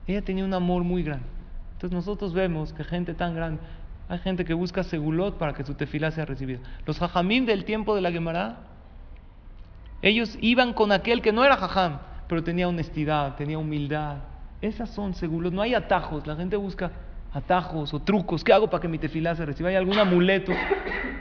[0.06, 1.26] Ella tenía un amor muy grande.
[1.74, 3.60] Entonces nosotros vemos que gente tan grande,
[4.12, 6.58] hay gente que busca segulot para que su tefilá sea recibida.
[6.84, 8.58] Los jajamim del tiempo de la Gemara
[10.02, 14.16] ellos iban con aquel que no era jajam, pero tenía honestidad, tenía humildad.
[14.60, 15.52] Esas son seguros.
[15.52, 16.26] No hay atajos.
[16.26, 16.90] La gente busca
[17.32, 18.44] atajos o trucos.
[18.44, 19.70] ¿Qué hago para que mi tefilá se reciba?
[19.70, 20.52] ¿Hay algún amuleto?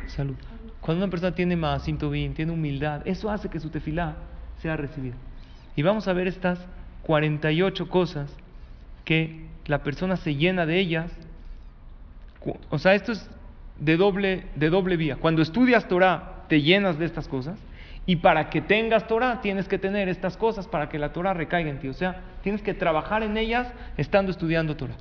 [0.07, 0.35] Salud.
[0.81, 4.15] Cuando una persona tiene más bien, tiene humildad, eso hace que su tefilá
[4.57, 5.15] sea recibida.
[5.75, 6.59] Y vamos a ver estas
[7.03, 8.35] 48 cosas
[9.05, 11.11] que la persona se llena de ellas.
[12.69, 13.29] O sea, esto es
[13.79, 15.17] de doble, de doble vía.
[15.17, 17.59] Cuando estudias Torah, te llenas de estas cosas.
[18.05, 21.69] Y para que tengas Torah, tienes que tener estas cosas para que la Torah recaiga
[21.69, 21.87] en ti.
[21.87, 24.95] O sea, tienes que trabajar en ellas estando estudiando Torah.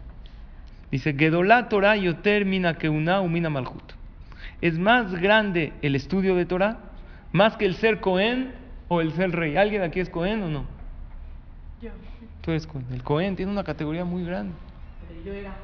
[0.90, 3.92] Dice, Gedolá Torah yoter mina que una umina malhut.
[4.60, 6.78] Es más grande el estudio de Torah,
[7.32, 8.52] más que el ser Cohen
[8.88, 9.56] o el ser rey.
[9.56, 10.64] ¿Alguien aquí es Cohen o no?
[11.80, 11.90] Yo.
[12.42, 12.86] Tú eres Cohen.
[12.92, 14.52] El Cohen tiene una categoría muy grande.
[15.08, 15.54] Pero yo era,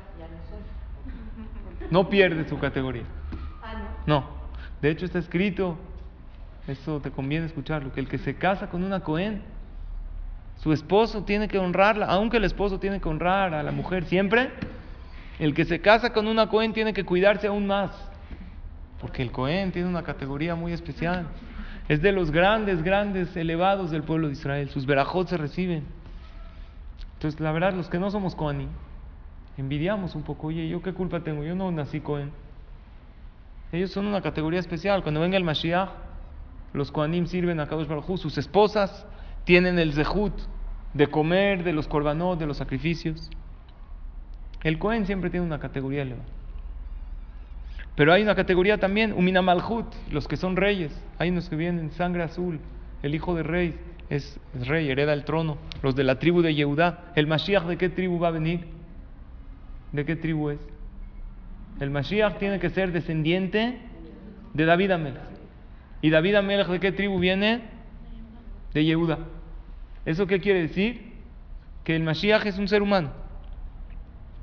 [1.90, 3.04] no pierde su categoría.
[3.62, 3.74] Ah,
[4.06, 4.20] no.
[4.20, 4.36] No.
[4.82, 5.78] De hecho está escrito,
[6.68, 9.42] eso te conviene escucharlo, que el que se casa con una Cohen,
[10.58, 14.50] su esposo tiene que honrarla, aunque el esposo tiene que honrar a la mujer siempre,
[15.38, 17.90] el que se casa con una Cohen tiene que cuidarse aún más,
[19.00, 21.26] porque el Cohen tiene una categoría muy especial.
[21.88, 24.68] Es de los grandes, grandes, elevados del pueblo de Israel.
[24.70, 25.84] Sus verajot se reciben.
[27.14, 28.68] Entonces, la verdad, los que no somos Cohen,
[29.56, 30.48] envidiamos un poco.
[30.48, 31.44] Oye, ¿yo qué culpa tengo?
[31.44, 32.30] Yo no nací Cohen.
[33.72, 35.02] Ellos son una categoría especial.
[35.02, 35.90] Cuando venga el Mashiach,
[36.72, 38.18] los Kohanim sirven a Kadosh Baruj.
[38.18, 39.06] Sus esposas
[39.44, 40.34] tienen el zehut
[40.94, 43.30] de comer de los korbanot, de los sacrificios.
[44.62, 46.26] El Cohen siempre tiene una categoría elevada.
[47.96, 50.92] Pero hay una categoría también, Umina Malhut, los que son reyes.
[51.18, 52.60] Hay unos que vienen sangre azul.
[53.02, 53.78] El hijo de rey
[54.10, 55.56] es, es rey, hereda el trono.
[55.82, 57.12] Los de la tribu de Yehudá.
[57.14, 58.75] ¿El Mashiach de qué tribu va a venir?
[59.96, 60.60] ¿De qué tribu es?
[61.80, 63.78] El Mashiach tiene que ser descendiente
[64.52, 65.22] de David Amelech.
[66.02, 67.62] ¿Y David Amelech de qué tribu viene?
[68.74, 69.20] De Yehuda.
[70.04, 71.14] ¿Eso qué quiere decir?
[71.82, 73.10] Que el Mashiach es un ser humano.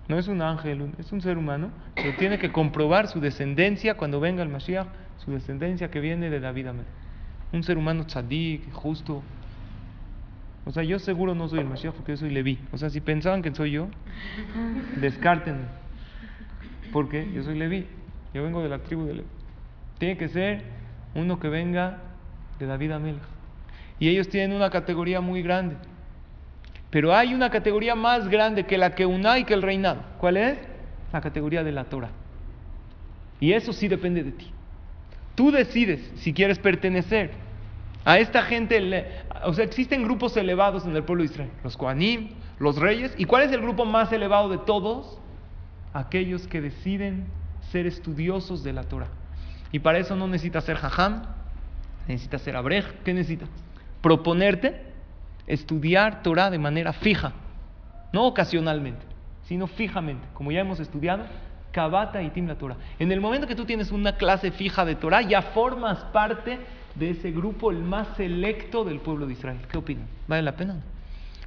[0.07, 4.19] No es un ángel, es un ser humano, pero tiene que comprobar su descendencia cuando
[4.19, 4.87] venga el Mashiach,
[5.23, 6.87] su descendencia que viene de David Amelech.
[7.51, 9.21] Un ser humano tzadik, justo.
[10.65, 12.59] O sea, yo seguro no soy el Mashiach porque yo soy Leví.
[12.71, 13.89] O sea, si pensaban que soy yo,
[14.95, 15.65] descártenme.
[16.91, 17.85] Porque yo soy Leví.
[18.33, 19.27] Yo vengo de la tribu de Leví.
[19.97, 20.63] Tiene que ser
[21.15, 21.99] uno que venga
[22.59, 23.21] de David Amelech.
[23.99, 25.75] Y ellos tienen una categoría muy grande.
[26.89, 30.03] Pero hay una categoría más grande que la que una y que el reinado.
[30.17, 30.59] ¿Cuál es?
[31.11, 32.11] La categoría de la Torah.
[33.39, 34.51] Y eso sí depende de ti.
[35.35, 37.31] Tú decides si quieres pertenecer
[38.05, 39.07] a esta gente.
[39.45, 41.51] O sea, existen grupos elevados en el pueblo de Israel.
[41.63, 43.13] Los Kohanim, los reyes.
[43.17, 45.19] ¿Y cuál es el grupo más elevado de todos?
[45.93, 47.27] Aquellos que deciden
[47.71, 49.09] ser estudiosos de la Torah.
[49.71, 51.23] Y para eso no necesitas ser jajam,
[52.07, 52.85] necesitas ser abrej.
[53.03, 53.49] ¿Qué necesitas?
[54.01, 54.81] Proponerte
[55.47, 57.33] estudiar Torah de manera fija,
[58.11, 59.05] no ocasionalmente,
[59.45, 61.25] sino fijamente, como ya hemos estudiado,
[61.73, 62.77] Kabata y Tim la Torah.
[62.99, 66.59] En el momento que tú tienes una clase fija de Torah, ya formas parte
[66.95, 69.57] de ese grupo, el más selecto del pueblo de Israel.
[69.69, 70.05] ¿Qué opinan?
[70.27, 70.77] ¿Vale la pena?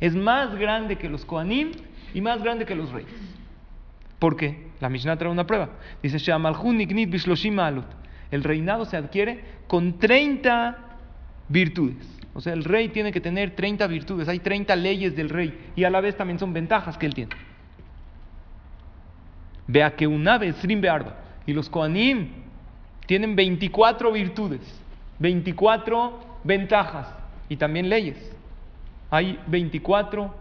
[0.00, 1.72] Es más grande que los Kohanim
[2.12, 3.08] y más grande que los reyes.
[4.18, 4.66] ¿Por qué?
[4.80, 5.70] La Mishnah trae una prueba.
[6.02, 6.18] Dice,
[8.30, 10.78] el reinado se adquiere con 30
[11.48, 12.16] virtudes.
[12.34, 15.84] O sea, el rey tiene que tener 30 virtudes, hay 30 leyes del rey y
[15.84, 17.30] a la vez también son ventajas que él tiene.
[19.66, 20.56] Vea que una vez
[20.88, 22.28] Arba y los Koanim
[23.06, 24.60] tienen 24 virtudes,
[25.18, 27.08] 24 ventajas
[27.48, 28.18] y también leyes.
[29.10, 30.34] Hay 24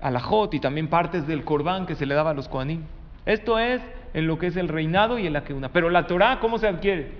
[0.00, 2.82] alajot y también partes del Corbán que se le daba a los Koanim.
[3.26, 3.80] Esto es
[4.12, 5.70] en lo que es el reinado y en la que una.
[5.70, 7.12] Pero la Torah, ¿cómo se adquiere?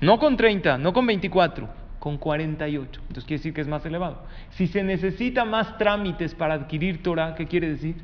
[0.00, 3.00] No con 30, no con 24 con 48.
[3.00, 4.22] Entonces quiere decir que es más elevado.
[4.50, 7.96] Si se necesita más trámites para adquirir Torah, ¿qué quiere decir?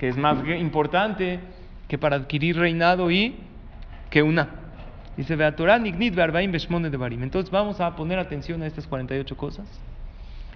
[0.00, 1.40] Que es más importante
[1.86, 3.36] que para adquirir reinado y
[4.08, 4.48] que una.
[5.14, 5.34] Dice.
[5.34, 9.66] Entonces vamos a poner atención a estas 48 cosas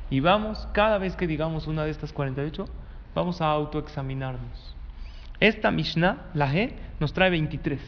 [0.08, 2.66] y vamos, cada vez que digamos una de estas 48,
[3.14, 4.74] vamos a autoexaminarnos.
[5.40, 7.80] Esta Mishnah, la G, nos trae 23.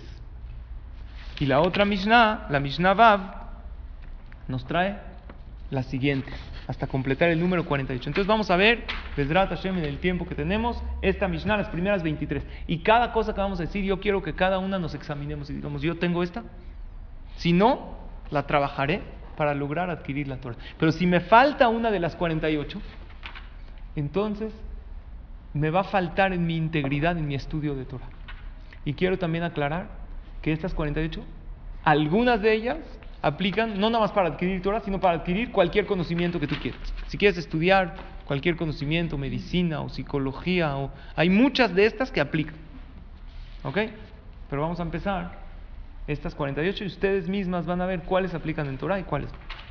[1.41, 3.21] Y la otra Mishnah, la Mishnah Vav,
[4.49, 4.99] nos trae
[5.71, 6.35] las siguientes,
[6.67, 8.09] hasta completar el número 48.
[8.09, 8.85] Entonces vamos a ver,
[9.17, 12.45] Besrat Hashem, en el tiempo que tenemos, esta Mishnah, las primeras 23.
[12.67, 15.55] Y cada cosa que vamos a decir, yo quiero que cada una nos examinemos y
[15.55, 16.45] digamos, yo tengo esta.
[17.37, 17.97] Si no,
[18.31, 19.03] la trabajaré
[19.37, 20.57] para lograr adquirir la Torah.
[20.79, 22.81] Pero si me falta una de las 48,
[23.97, 24.53] entonces
[25.53, 28.09] me va a faltar en mi integridad, en mi estudio de Torah.
[28.85, 29.89] Y quiero también aclarar
[30.43, 31.25] que estas 48,
[31.85, 32.79] algunas de ellas
[33.23, 36.81] aplican no nada más para adquirir Torah, sino para adquirir cualquier conocimiento que tú quieras.
[37.09, 42.55] Si quieres estudiar cualquier conocimiento, medicina o psicología, o, hay muchas de estas que aplican.
[43.63, 43.79] ¿Ok?
[44.51, 45.39] Pero vamos a empezar
[46.07, 49.31] estas 48 y ustedes mismas van a ver cuáles aplican en Torah y cuáles.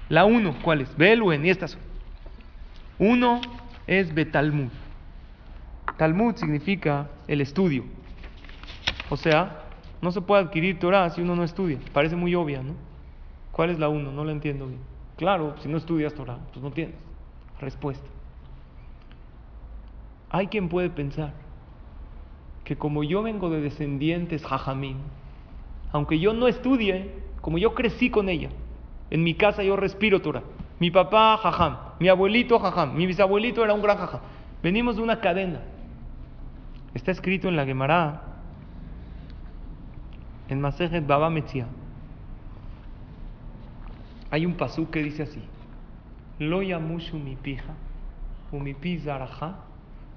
[0.10, 0.96] La 1, ¿cuál es?
[0.98, 1.78] Beluen y estas.
[3.00, 3.42] Uno
[3.88, 4.72] es Betalmud.
[5.98, 7.86] Talmud significa el estudio.
[9.10, 9.64] O sea,
[10.02, 11.80] no se puede adquirir Torah si uno no estudia.
[11.94, 12.74] Parece muy obvia, ¿no?
[13.56, 14.12] ¿Cuál es la uno?
[14.12, 14.82] No la entiendo bien.
[15.16, 16.94] Claro, si no estudias Torah, pues no tienes
[17.62, 18.06] respuesta.
[20.30, 21.32] Hay quien puede pensar
[22.66, 24.98] que como yo vengo de descendientes jajamín,
[25.94, 28.50] aunque yo no estudie, como yo crecí con ella,
[29.10, 30.44] en mi casa yo respiro Torah.
[30.82, 31.78] Mi papá, jajam.
[32.02, 32.94] Mi abuelito, jajam.
[32.94, 34.20] Mi bisabuelito era un gran jajam.
[34.62, 35.62] Venimos de una cadena.
[36.94, 38.22] Está escrito en la Gemara,
[40.50, 41.68] en Masejet Baba Metzia.
[44.32, 45.42] Hay un pasú que dice así:
[46.40, 47.74] Lo yamushu mi pija,
[48.52, 49.56] umipi zaraja,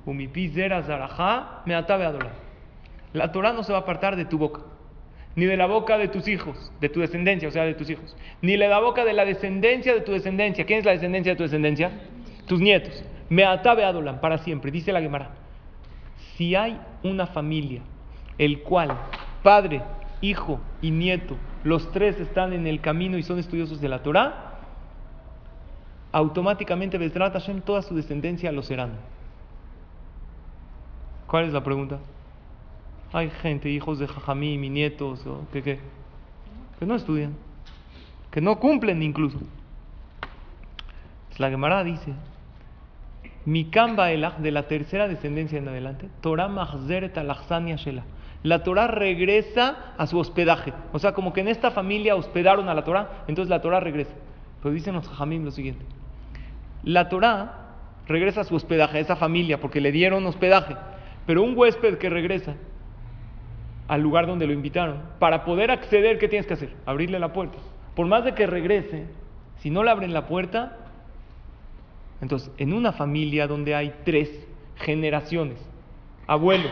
[0.07, 2.33] umipi zera zaraja, me atabe adorar.
[3.13, 4.63] La Torah no se va a apartar de tu boca,
[5.35, 8.17] ni de la boca de tus hijos, de tu descendencia, o sea, de tus hijos,
[8.43, 10.65] ni de la boca de la descendencia de tu descendencia.
[10.67, 11.91] ¿Quién es la descendencia de tu descendencia?
[12.47, 13.05] Tus nietos.
[13.29, 15.31] Me atabe adolan para siempre, dice la Gemara.
[16.37, 17.83] Si hay una familia,
[18.39, 18.97] el cual
[19.43, 19.83] padre,
[20.21, 24.61] hijo y nieto, los tres están en el camino y son estudiosos de la Torah,
[26.13, 28.93] automáticamente Besrat Hashem toda su descendencia lo serán.
[31.27, 31.99] ¿Cuál es la pregunta?
[33.13, 37.35] Hay gente, hijos de Jajamí, mi nietos, que, que, no estudian,
[38.31, 39.39] que no cumplen incluso.
[41.39, 42.15] La Gemara dice,
[43.45, 48.05] mi Elach, de la tercera descendencia en adelante, Torah Mahzeret Alachsania Shela.
[48.43, 50.73] La Torah regresa a su hospedaje.
[50.93, 54.15] O sea, como que en esta familia hospedaron a la Torah, entonces la Torah regresa.
[54.63, 55.85] Pero dicen los Jajamim lo siguiente:
[56.85, 57.67] La Torah
[58.07, 60.77] regresa a su hospedaje, a esa familia, porque le dieron hospedaje.
[61.27, 62.55] Pero un huésped que regresa
[63.89, 66.71] al lugar donde lo invitaron, para poder acceder, ¿qué tienes que hacer?
[66.85, 67.57] Abrirle la puerta.
[67.95, 69.07] Por más de que regrese,
[69.61, 70.77] si no le abren la puerta,
[72.21, 74.31] entonces, en una familia donde hay tres
[74.77, 75.59] generaciones,
[76.27, 76.69] abuelo,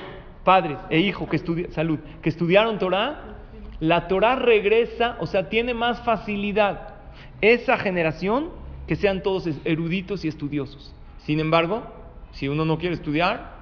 [0.47, 3.35] padre e hijo que estudian, salud, que estudiaron Torah,
[3.81, 6.95] la Torah regresa, o sea, tiene más facilidad
[7.41, 8.51] esa generación
[8.87, 10.95] que sean todos eruditos y estudiosos.
[11.19, 11.83] Sin embargo,
[12.31, 13.57] si uno no quiere estudiar,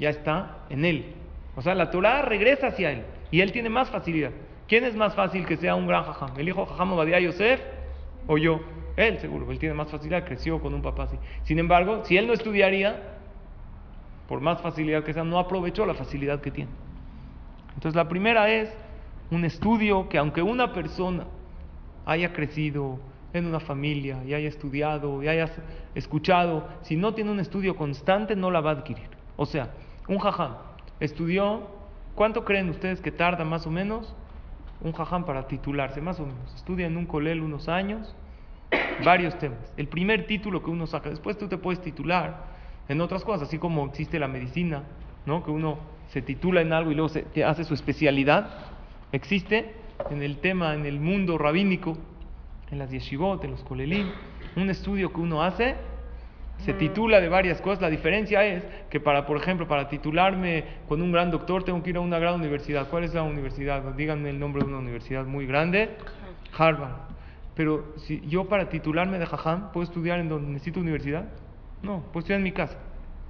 [0.00, 1.14] ya está en él.
[1.54, 4.32] O sea, la Torah regresa hacia él y él tiene más facilidad.
[4.66, 6.30] ¿Quién es más fácil que sea un gran jajam?
[6.36, 7.60] ¿El hijo jajam Obadiah Yosef
[8.26, 8.60] o yo?
[8.96, 11.16] Él seguro, él tiene más facilidad, creció con un papá así.
[11.44, 13.20] Sin embargo, si él no estudiaría,
[14.28, 16.70] por más facilidad que sea, no aprovechó la facilidad que tiene.
[17.74, 18.72] Entonces la primera es
[19.30, 21.24] un estudio que aunque una persona
[22.04, 22.98] haya crecido
[23.32, 25.50] en una familia y haya estudiado y haya
[25.94, 29.08] escuchado, si no tiene un estudio constante no la va a adquirir.
[29.36, 29.70] O sea,
[30.08, 30.56] un jajam
[31.00, 31.62] estudió,
[32.14, 34.14] ¿cuánto creen ustedes que tarda más o menos
[34.82, 36.00] un jajam para titularse?
[36.00, 36.54] Más o menos.
[36.54, 38.14] Estudia en un colel unos años
[39.04, 39.72] varios temas.
[39.76, 42.51] El primer título que uno saca, después tú te puedes titular
[42.88, 44.84] en otras cosas, así como existe la medicina,
[45.26, 45.44] ¿no?
[45.44, 48.50] que uno se titula en algo y luego se, hace su especialidad.
[49.12, 49.72] Existe
[50.10, 51.96] en el tema, en el mundo rabínico,
[52.70, 54.10] en las yeshivot, en los kolelim,
[54.56, 55.76] un estudio que uno hace,
[56.58, 57.82] se titula de varias cosas.
[57.82, 61.90] La diferencia es que para, por ejemplo, para titularme con un gran doctor tengo que
[61.90, 62.88] ir a una gran universidad.
[62.88, 63.82] ¿Cuál es la universidad?
[63.94, 65.90] Díganme el nombre de una universidad muy grande.
[66.56, 66.92] Harvard.
[67.54, 71.28] Pero si yo para titularme de jajam, ¿puedo estudiar en donde necesito universidad?
[71.82, 72.76] No, puedo estudiar en mi casa.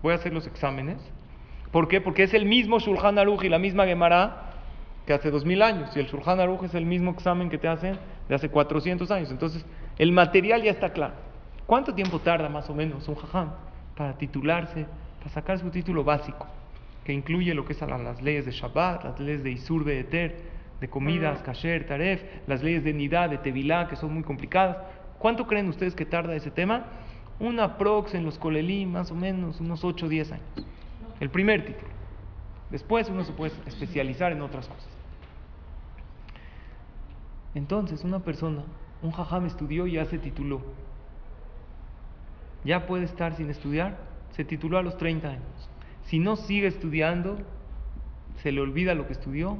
[0.02, 0.98] Voy a hacer los exámenes.
[1.70, 2.00] ¿Por qué?
[2.00, 4.50] Porque es el mismo Shulchan Aruch y la misma Gemara
[5.06, 5.96] que hace dos mil años.
[5.96, 9.30] Y el Shulchan Aruch es el mismo examen que te hacen de hace 400 años.
[9.30, 9.64] Entonces,
[9.98, 11.14] el material ya está claro.
[11.66, 13.52] ¿Cuánto tiempo tarda más o menos un jajam
[13.96, 14.86] para titularse,
[15.18, 16.46] para sacar su título básico?
[17.04, 20.88] Que incluye lo que son las leyes de Shabbat, las leyes de Isur Eter de
[20.88, 24.78] comidas, kasher, taref, las leyes de nidad, de tevilá, que son muy complicadas.
[25.20, 26.86] ¿Cuánto creen ustedes que tarda ese tema?
[27.40, 30.66] Una prox en los colelí, más o menos, unos 8 o 10 años.
[31.20, 31.88] El primer título.
[32.70, 34.88] Después uno se puede especializar en otras cosas.
[37.54, 38.62] Entonces, una persona,
[39.02, 40.62] un jajam estudió y ya se tituló.
[42.64, 43.98] Ya puede estar sin estudiar,
[44.30, 45.70] se tituló a los 30 años.
[46.04, 47.38] Si no sigue estudiando,
[48.36, 49.58] se le olvida lo que estudió,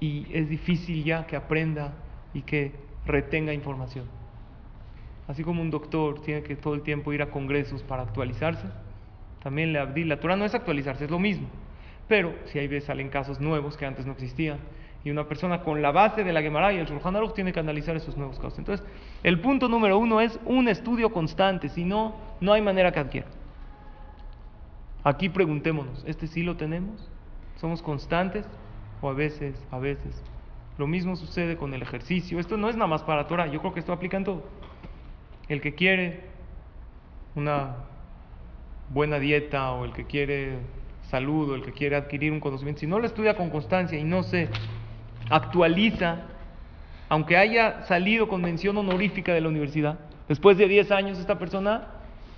[0.00, 1.92] y es difícil ya que aprenda
[2.32, 2.72] y que
[3.04, 4.06] retenga información.
[5.30, 8.66] Así como un doctor tiene que todo el tiempo ir a congresos para actualizarse,
[9.44, 9.72] también.
[9.72, 11.46] La Torah no es actualizarse, es lo mismo.
[12.08, 14.58] Pero si hay veces salen casos nuevos que antes no existían,
[15.04, 17.94] y una persona con la base de la Gemara y el Shulchan tiene que analizar
[17.94, 18.58] esos nuevos casos.
[18.58, 18.84] Entonces,
[19.22, 23.28] el punto número uno es un estudio constante, si no, no hay manera que adquiera.
[25.04, 27.08] Aquí preguntémonos, ¿este sí lo tenemos?
[27.60, 28.44] ¿Somos constantes?
[29.00, 30.22] o a veces, a veces.
[30.78, 32.38] Lo mismo sucede con el ejercicio.
[32.38, 34.42] Esto no es nada más para Torah, yo creo que esto aplica en todo.
[35.50, 36.20] El que quiere
[37.34, 37.74] una
[38.88, 40.58] buena dieta o el que quiere
[41.10, 44.04] salud o el que quiere adquirir un conocimiento, si no lo estudia con constancia y
[44.04, 44.48] no se
[45.28, 46.18] actualiza,
[47.08, 49.98] aunque haya salido con mención honorífica de la universidad,
[50.28, 51.88] después de 10 años esta persona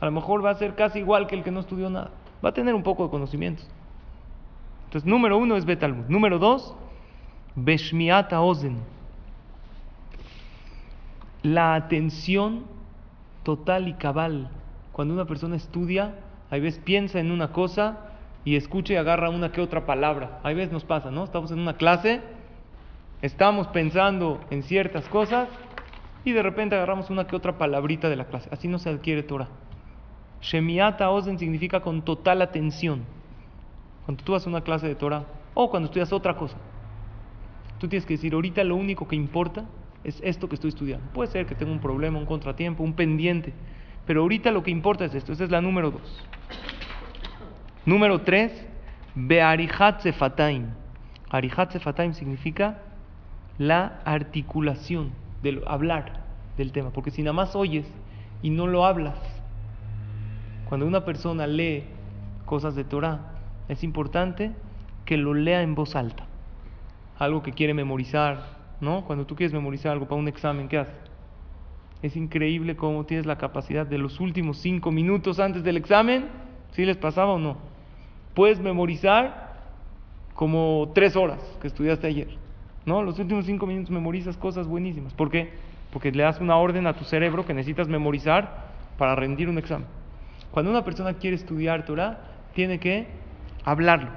[0.01, 2.11] a lo mejor va a ser casi igual que el que no estudió nada.
[2.43, 3.69] Va a tener un poco de conocimientos.
[4.87, 6.07] Entonces, número uno es Betalmud.
[6.09, 6.75] Número dos,
[7.55, 8.79] Beshmiata Ozen.
[11.43, 12.65] la atención
[13.43, 14.49] total y cabal.
[14.93, 16.15] Cuando una persona estudia,
[16.51, 17.99] hay veces piensa en una cosa
[18.45, 20.41] y escucha y agarra una que otra palabra.
[20.43, 21.25] Hay veces nos pasa, ¿no?
[21.25, 22.21] Estamos en una clase,
[23.23, 25.49] estamos pensando en ciertas cosas
[26.25, 28.49] y de repente agarramos una que otra palabrita de la clase.
[28.53, 29.49] Así no se adquiere Torah.
[30.41, 33.05] Shemiata Ozen significa con total atención.
[34.05, 35.25] Cuando tú a una clase de Torah
[35.55, 36.57] o cuando estudias otra cosa,
[37.79, 39.65] tú tienes que decir, ahorita lo único que importa
[40.05, 41.07] es esto que estoy estudiando.
[41.13, 43.53] Puede ser que tenga un problema, un contratiempo, un pendiente,
[44.07, 45.33] pero ahorita lo que importa es esto.
[45.33, 46.25] Esa es la número dos.
[47.85, 48.67] Número tres,
[49.15, 50.67] Bearihat Sefataim.
[51.31, 52.79] Arihat Sefataim significa
[53.59, 56.21] la articulación del hablar
[56.57, 57.87] del tema, porque si nada más oyes
[58.43, 59.19] y no lo hablas,
[60.69, 61.85] cuando una persona lee
[62.45, 63.33] cosas de Torah,
[63.69, 64.53] es importante
[65.05, 66.27] que lo lea en voz alta.
[67.19, 69.05] Algo que quiere memorizar, ¿no?
[69.05, 70.95] Cuando tú quieres memorizar algo para un examen, ¿qué haces?
[72.03, 76.27] Es increíble cómo tienes la capacidad de los últimos cinco minutos antes del examen,
[76.73, 77.57] si les pasaba o no.
[78.35, 79.53] Puedes memorizar
[80.35, 82.37] como tres horas que estudiaste ayer,
[82.85, 83.03] ¿no?
[83.03, 85.15] Los últimos cinco minutos memorizas cosas buenísimas.
[85.15, 85.53] ¿Por qué?
[85.93, 88.67] Porque le das una orden a tu cerebro que necesitas memorizar
[88.99, 89.87] para rendir un examen.
[90.51, 92.19] Cuando una persona quiere estudiar Torah,
[92.53, 93.07] tiene que
[93.65, 94.11] hablarlo,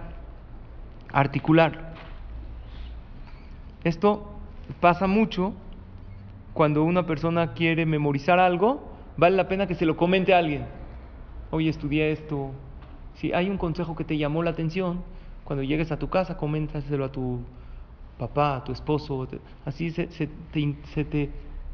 [1.13, 1.81] articularlo.
[3.83, 4.34] Esto
[4.79, 5.53] pasa mucho
[6.53, 8.81] cuando una persona quiere memorizar algo,
[9.17, 10.65] vale la pena que se lo comente a alguien.
[11.51, 12.51] Oye, estudié esto.
[13.15, 15.03] Si hay un consejo que te llamó la atención,
[15.43, 17.39] cuando llegues a tu casa, coméntaselo a tu
[18.17, 19.27] papá, a tu esposo.
[19.65, 21.29] Así se, te, se te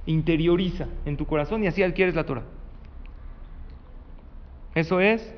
[0.06, 2.44] interioriza en tu corazón y así adquieres la Torah.
[4.74, 5.34] Eso es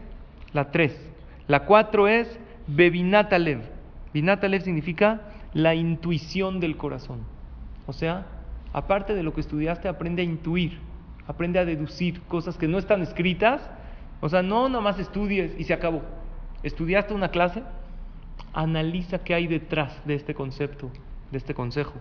[0.54, 1.12] la 3.
[1.48, 3.62] La 4 es Bebinatalev.
[4.14, 5.22] Binatalev significa
[5.54, 7.33] la intuición del corazón.
[7.86, 8.26] O sea,
[8.72, 10.80] aparte de lo que estudiaste, aprende a intuir,
[11.28, 13.70] aprende a deducir cosas que no están escritas.
[14.22, 16.02] O sea, no nomás estudies y se acabó.
[16.64, 17.64] Estudiaste una clase,
[18.54, 20.90] analiza qué hay detrás de este concepto,
[21.32, 21.94] de este consejo.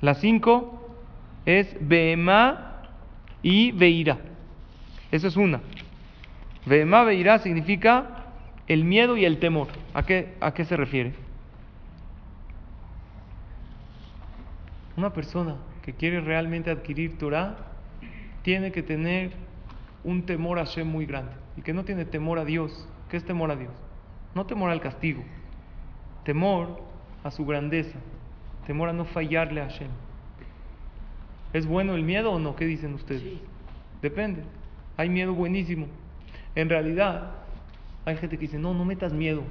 [0.00, 0.80] La 5
[1.46, 2.82] es Behemá
[3.42, 4.18] y Beira.
[5.12, 5.60] Eso es una.
[6.66, 8.24] Vema Beirá significa
[8.66, 9.68] el miedo y el temor.
[9.94, 11.14] ¿A qué, ¿A qué se refiere?
[14.96, 17.56] Una persona que quiere realmente adquirir Torah
[18.42, 19.32] tiene que tener
[20.04, 21.32] un temor a Hashem muy grande.
[21.56, 22.88] Y que no tiene temor a Dios.
[23.08, 23.72] ¿Qué es temor a Dios?
[24.34, 25.22] No temor al castigo.
[26.24, 26.82] Temor
[27.24, 27.98] a su grandeza.
[28.66, 29.90] Temor a no fallarle a Hashem.
[31.52, 32.56] ¿Es bueno el miedo o no?
[32.56, 33.22] ¿Qué dicen ustedes?
[34.00, 34.42] Depende.
[34.96, 35.86] Hay miedo buenísimo.
[36.54, 37.30] En realidad,
[38.04, 39.42] hay gente que dice, no, no metas miedo.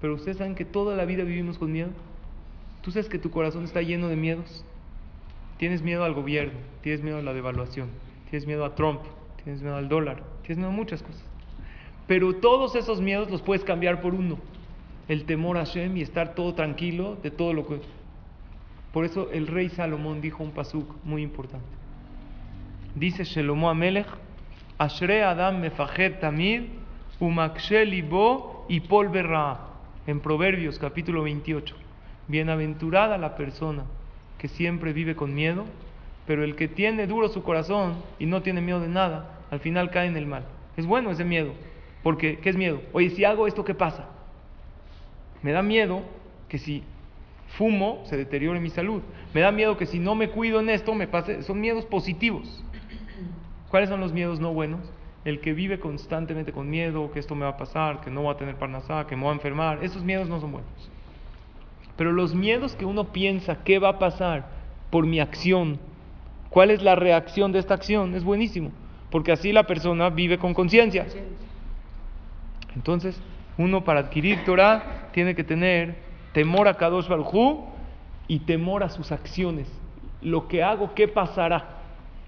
[0.00, 1.90] Pero ustedes saben que toda la vida vivimos con miedo.
[2.86, 4.64] Tú sabes que tu corazón está lleno de miedos.
[5.56, 7.88] Tienes miedo al gobierno, tienes miedo a la devaluación,
[8.30, 9.00] tienes miedo a Trump,
[9.42, 11.24] tienes miedo al dólar, tienes miedo a muchas cosas.
[12.06, 14.38] Pero todos esos miedos los puedes cambiar por uno.
[15.08, 17.80] El temor a Hashem y estar todo tranquilo de todo lo que...
[18.92, 21.66] Por eso el rey Salomón dijo un pasuk muy importante.
[22.94, 24.06] Dice Shelomo Amelech,
[24.78, 26.66] Ashre Adam mefajet tamid,
[27.18, 29.58] libo y polverra.
[30.06, 31.85] En Proverbios capítulo 28.
[32.28, 33.84] Bienaventurada la persona
[34.38, 35.64] que siempre vive con miedo,
[36.26, 39.90] pero el que tiene duro su corazón y no tiene miedo de nada, al final
[39.90, 40.44] cae en el mal.
[40.76, 41.52] Es bueno ese miedo,
[42.02, 42.82] porque ¿qué es miedo?
[42.92, 44.08] Oye, si hago esto, ¿qué pasa?
[45.42, 46.02] Me da miedo
[46.48, 46.82] que si
[47.56, 49.02] fumo se deteriore mi salud.
[49.32, 51.42] Me da miedo que si no me cuido en esto me pase.
[51.42, 52.64] Son miedos positivos.
[53.70, 54.80] ¿Cuáles son los miedos no buenos?
[55.24, 58.32] El que vive constantemente con miedo, que esto me va a pasar, que no va
[58.32, 59.82] a tener parnasá, que me voy a enfermar.
[59.82, 60.90] Esos miedos no son buenos.
[61.96, 64.46] Pero los miedos que uno piensa, ¿qué va a pasar
[64.90, 65.78] por mi acción?
[66.50, 68.14] ¿Cuál es la reacción de esta acción?
[68.14, 68.70] Es buenísimo.
[69.10, 71.06] Porque así la persona vive con conciencia.
[72.74, 73.20] Entonces,
[73.56, 75.96] uno para adquirir Torah tiene que tener
[76.32, 77.64] temor a Kadosh Baruj
[78.28, 79.66] y temor a sus acciones.
[80.20, 81.76] Lo que hago, ¿qué pasará?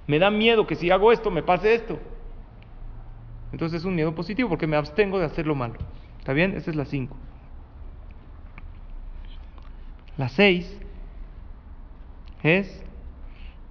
[0.07, 1.99] Me da miedo que si hago esto me pase esto.
[3.53, 5.75] Entonces es un miedo positivo porque me abstengo de hacer lo malo.
[6.19, 6.57] ¿Está bien?
[6.57, 7.14] Esa es la 5.
[10.19, 10.81] La 6
[12.43, 12.85] es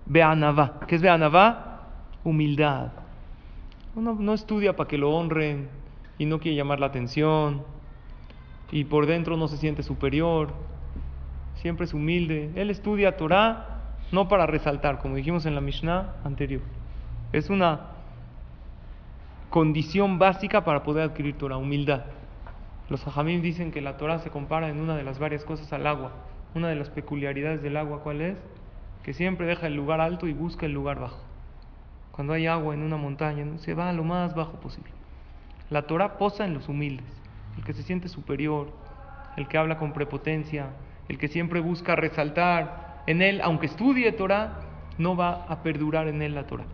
[0.05, 0.79] Beanavá.
[0.87, 1.81] ¿Qué es Beanavá?
[2.23, 2.93] Humildad.
[3.95, 5.67] Uno no estudia para que lo honren
[6.17, 7.63] y no quiere llamar la atención
[8.71, 10.53] y por dentro no se siente superior.
[11.55, 12.51] Siempre es humilde.
[12.55, 13.81] Él estudia Torah
[14.13, 16.61] no para resaltar, como dijimos en la Mishnah anterior.
[17.33, 17.87] Es una
[19.49, 22.05] condición básica para poder adquirir Torah, humildad.
[22.89, 25.85] Los hajamim dicen que la Torah se compara en una de las varias cosas al
[25.85, 26.13] agua.
[26.55, 28.37] Una de las peculiaridades del agua, ¿cuál es?
[29.07, 31.23] que siempre deja el lugar alto y busca el lugar bajo.
[32.11, 33.57] Cuando hay agua en una montaña, ¿no?
[33.57, 34.91] se va a lo más bajo posible.
[35.69, 37.07] La Torah posa en los humildes,
[37.55, 38.67] el que se siente superior,
[39.37, 40.71] el que habla con prepotencia,
[41.07, 44.59] el que siempre busca resaltar en él, aunque estudie Torah,
[44.97, 46.65] no va a perdurar en él la Torah.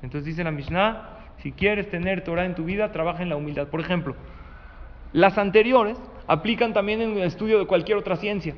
[0.00, 1.10] Entonces dice la Mishnah,
[1.42, 3.68] si quieres tener Torah en tu vida, trabaja en la humildad.
[3.68, 4.16] Por ejemplo,
[5.12, 8.54] las anteriores aplican también en el estudio de cualquier otra ciencia,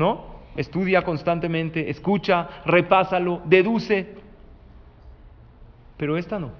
[0.00, 0.40] ¿no?
[0.56, 4.16] Estudia constantemente, escucha, repásalo, deduce.
[5.96, 6.50] Pero esta no.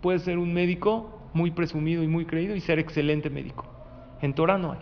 [0.00, 3.64] Puede ser un médico muy presumido y muy creído y ser excelente médico.
[4.20, 4.78] En Torah no hay.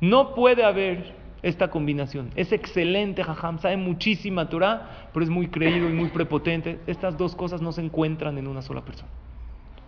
[0.00, 2.30] No puede haber esta combinación.
[2.36, 6.80] Es excelente, Jajam, sabe muchísima Torah, pero es muy creído y muy prepotente.
[6.86, 9.10] Estas dos cosas no se encuentran en una sola persona.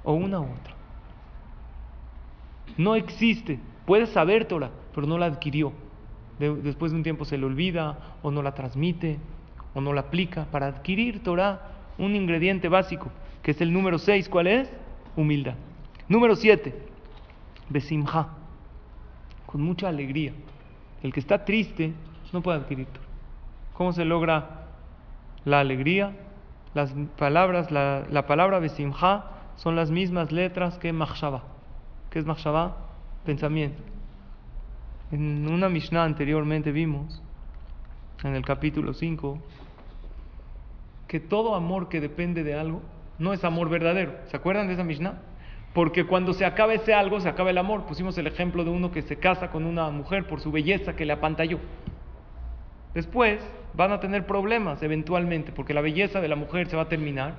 [0.05, 0.74] O una u otra.
[2.76, 3.59] No existe.
[3.85, 5.72] Puede saber Torah, pero no la adquirió.
[6.39, 9.18] Después de un tiempo se le olvida, o no la transmite,
[9.74, 10.47] o no la aplica.
[10.47, 11.61] Para adquirir Torah,
[11.99, 13.11] un ingrediente básico,
[13.43, 14.70] que es el número 6, ¿cuál es?
[15.16, 15.55] Humildad.
[16.09, 16.74] Número 7,
[17.68, 18.28] besimha,
[19.47, 20.32] con mucha alegría.
[21.03, 21.93] El que está triste
[22.32, 22.89] no puede adquirir
[23.74, 24.66] ¿Cómo se logra
[25.45, 26.16] la alegría?
[26.74, 29.24] Las palabras, la, palabra besimha
[29.57, 31.43] son las mismas letras que machshava.
[32.11, 32.76] ¿Qué es machshava?
[33.24, 33.82] Pensamiento.
[35.13, 37.23] En una Mishnah anteriormente vimos,
[38.23, 39.39] en el capítulo 5,
[41.07, 42.83] que todo amor que depende de algo
[43.19, 44.15] no es amor verdadero.
[44.27, 45.21] ¿Se acuerdan de esa Mishnah?
[45.73, 47.85] Porque cuando se acaba ese algo, se acaba el amor.
[47.85, 51.05] Pusimos el ejemplo de uno que se casa con una mujer por su belleza que
[51.05, 51.59] le apantalló.
[52.95, 53.41] Después
[53.75, 57.35] van a tener problemas eventualmente, porque la belleza de la mujer se va a terminar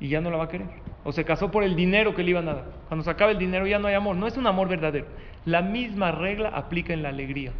[0.00, 0.68] y ya no la va a querer.
[1.02, 2.64] O se casó por el dinero que le iban a dar.
[2.88, 4.16] Cuando se acaba el dinero ya no hay amor.
[4.16, 5.06] No es un amor verdadero.
[5.44, 7.52] La misma regla aplica en la alegría.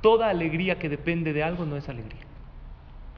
[0.00, 2.22] Toda alegría que depende de algo no es alegría.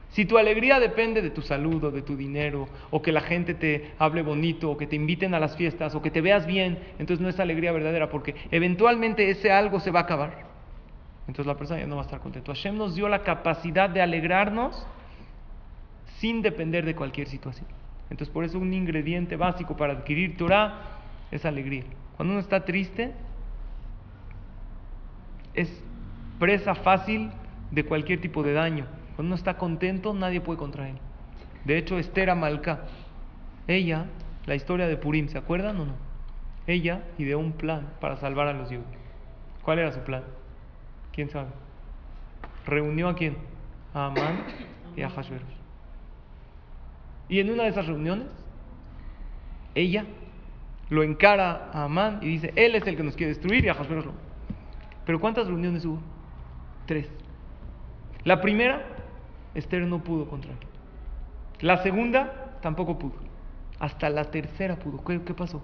[0.09, 3.53] Si tu alegría depende de tu salud o de tu dinero, o que la gente
[3.53, 6.79] te hable bonito, o que te inviten a las fiestas, o que te veas bien,
[6.97, 10.49] entonces no es alegría verdadera, porque eventualmente ese algo se va a acabar.
[11.27, 12.51] Entonces la persona ya no va a estar contento.
[12.51, 14.83] Hashem nos dio la capacidad de alegrarnos
[16.17, 17.67] sin depender de cualquier situación.
[18.09, 20.81] Entonces por eso un ingrediente básico para adquirir Torah
[21.29, 21.83] es alegría.
[22.17, 23.13] Cuando uno está triste,
[25.61, 25.83] es
[26.39, 27.31] presa fácil
[27.71, 28.85] de cualquier tipo de daño
[29.19, 30.95] cuando uno está contento, nadie puede contra él.
[31.65, 32.85] De hecho, Esther Amalcá,
[33.67, 34.05] ella,
[34.45, 35.95] la historia de Purim, ¿se acuerdan o no?
[36.67, 38.85] Ella ideó un plan para salvar a los judíos.
[39.61, 40.23] ¿Cuál era su plan?
[41.11, 41.49] ¿Quién sabe?
[42.65, 43.35] Reunió a quién?
[43.93, 44.37] A Amán
[44.95, 45.43] y a Hashverosh.
[47.27, 48.27] Y en una de esas reuniones,
[49.75, 50.05] ella
[50.89, 53.73] lo encara a Amán y dice, él es el que nos quiere destruir y a
[53.73, 54.28] Hashverosh no.
[55.09, 55.97] Pero ¿cuántas reuniones hubo?
[56.85, 57.09] Tres.
[58.25, 58.85] La primera
[59.55, 60.57] Esther no pudo contra él.
[61.61, 63.15] La segunda tampoco pudo.
[63.79, 65.03] Hasta la tercera pudo.
[65.03, 65.63] ¿Qué, pasó?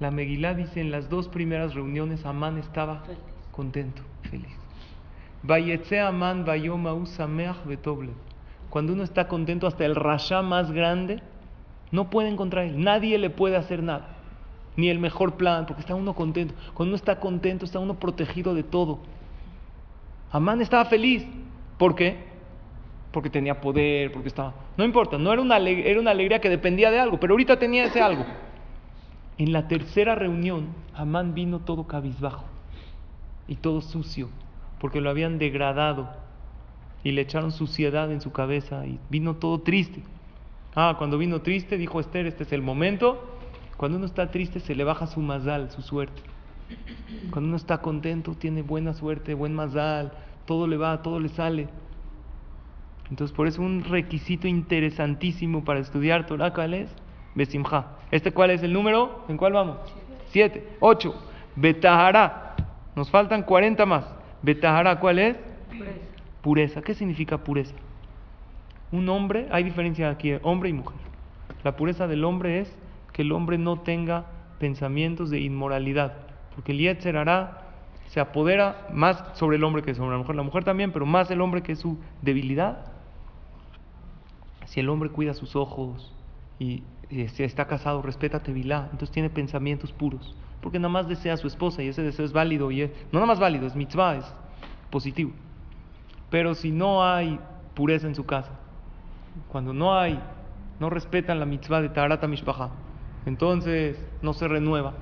[0.00, 3.04] La Megilá dice en las dos primeras reuniones Amán estaba
[3.52, 4.54] contento, feliz.
[6.06, 6.44] Amán
[8.68, 11.22] Cuando uno está contento, hasta el rasha más grande
[11.90, 12.84] no puede encontrar él.
[12.84, 14.17] Nadie le puede hacer nada.
[14.78, 16.54] Ni el mejor plan, porque está uno contento.
[16.72, 19.00] Cuando uno está contento, está uno protegido de todo.
[20.30, 21.26] Amán estaba feliz.
[21.78, 22.16] ¿Por qué?
[23.10, 24.54] Porque tenía poder, porque estaba...
[24.76, 27.86] No importa, no era una, era una alegría que dependía de algo, pero ahorita tenía
[27.86, 28.24] ese algo.
[29.36, 32.44] En la tercera reunión, Amán vino todo cabizbajo
[33.48, 34.28] y todo sucio,
[34.78, 36.08] porque lo habían degradado
[37.02, 40.04] y le echaron suciedad en su cabeza y vino todo triste.
[40.76, 43.37] Ah, cuando vino triste, dijo Esther, este es el momento.
[43.78, 46.20] Cuando uno está triste, se le baja su mazal, su suerte.
[47.30, 50.12] Cuando uno está contento, tiene buena suerte, buen mazal,
[50.46, 51.68] todo le va, todo le sale.
[53.08, 56.90] Entonces, por eso un requisito interesantísimo para estudiar Torah, ¿cuál es?
[57.36, 57.86] Besimha.
[58.10, 59.24] ¿Este cuál es el número?
[59.28, 59.78] ¿En cuál vamos?
[60.26, 60.76] Siete.
[60.80, 61.14] Ocho.
[61.54, 62.56] Betahara.
[62.96, 64.04] Nos faltan 40 más.
[64.42, 65.36] Betahara, ¿cuál es?
[65.68, 66.00] Pureza.
[66.42, 66.82] Pureza.
[66.82, 67.76] ¿Qué significa pureza?
[68.90, 70.98] Un hombre, hay diferencia aquí, hombre y mujer.
[71.62, 72.76] La pureza del hombre es
[73.18, 74.26] que el hombre no tenga
[74.60, 76.12] pensamientos de inmoralidad.
[76.54, 77.62] Porque el Yetzer hará
[78.06, 80.36] se apodera más sobre el hombre que sobre la mujer.
[80.36, 82.92] La mujer también, pero más el hombre que es su debilidad.
[84.66, 86.14] Si el hombre cuida sus ojos
[86.60, 90.36] y, si está casado, respeta Tevilá, entonces tiene pensamientos puros.
[90.60, 92.70] Porque nada más desea a su esposa y ese deseo es válido.
[92.70, 94.32] Y no nada más válido, es mitzvah, es
[94.90, 95.32] positivo.
[96.30, 97.40] Pero si no hay
[97.74, 98.52] pureza en su casa,
[99.48, 100.20] cuando no hay,
[100.78, 102.86] no respetan la mitzvah de Tarata Mishpaha,
[103.28, 104.94] entonces no se renueva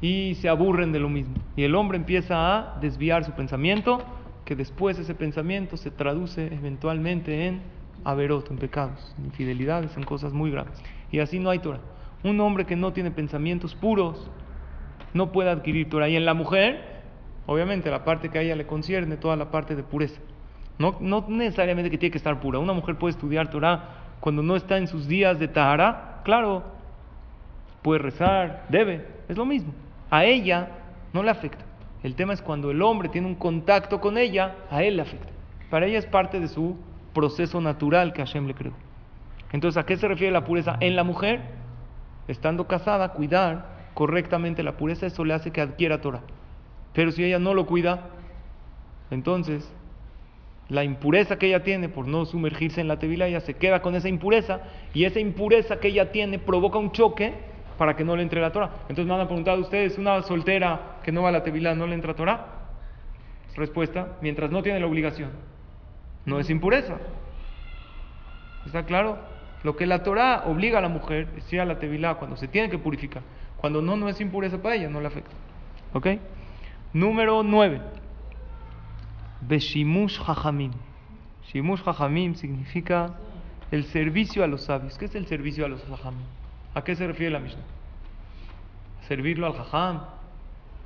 [0.00, 1.34] y se aburren de lo mismo.
[1.56, 4.02] Y el hombre empieza a desviar su pensamiento
[4.44, 7.62] que después ese pensamiento se traduce eventualmente en
[8.04, 10.80] averot, en pecados, en infidelidades, en cosas muy graves.
[11.10, 11.80] Y así no hay Torah.
[12.22, 14.30] Un hombre que no tiene pensamientos puros
[15.14, 16.08] no puede adquirir Torah.
[16.08, 17.02] Y en la mujer,
[17.46, 20.20] obviamente, la parte que a ella le concierne, toda la parte de pureza.
[20.78, 22.58] No, no necesariamente que tiene que estar pura.
[22.58, 26.20] Una mujer puede estudiar Torah cuando no está en sus días de Tahara.
[26.24, 26.75] Claro,
[27.86, 29.72] puede rezar, debe, es lo mismo.
[30.10, 30.70] A ella
[31.12, 31.64] no le afecta.
[32.02, 35.28] El tema es cuando el hombre tiene un contacto con ella, a él le afecta.
[35.70, 36.76] Para ella es parte de su
[37.14, 38.72] proceso natural que Hashem le creó.
[39.52, 40.76] Entonces, ¿a qué se refiere la pureza?
[40.80, 41.42] En la mujer,
[42.26, 46.22] estando casada, cuidar correctamente la pureza, eso le hace que adquiera Torah.
[46.92, 48.08] Pero si ella no lo cuida,
[49.12, 49.72] entonces
[50.68, 53.94] la impureza que ella tiene por no sumergirse en la tevila, ella se queda con
[53.94, 54.62] esa impureza
[54.92, 58.52] y esa impureza que ella tiene provoca un choque para que no le entre la
[58.52, 58.70] Torah.
[58.88, 61.94] Entonces me han preguntado ustedes, una soltera que no va a la tevila, ¿no le
[61.94, 62.46] entra Torah?
[63.54, 65.30] Respuesta, mientras no tiene la obligación,
[66.26, 66.98] no es impureza.
[68.66, 69.18] ¿Está claro?
[69.62, 72.48] Lo que la Torah obliga a la mujer es ir a la tevila cuando se
[72.48, 73.22] tiene que purificar.
[73.56, 75.34] Cuando no, no es impureza para ella, no le afecta.
[75.92, 76.06] ¿Ok?
[76.92, 77.80] Número 9.
[79.40, 80.72] Beshimush Jajamim.
[81.48, 83.14] Shimush Jajamim significa
[83.70, 84.98] el servicio a los sabios.
[84.98, 86.26] ¿Qué es el servicio a los Jajamim?
[86.76, 87.62] ¿A qué se refiere la Mishnah?
[89.08, 90.02] ¿Servirlo al Jajam?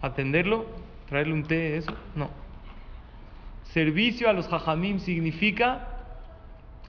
[0.01, 0.66] ¿Atenderlo?
[1.09, 1.78] ¿Traerle un té?
[1.78, 1.93] ¿Eso?
[2.14, 2.30] No.
[3.64, 5.88] Servicio a los Jajamim significa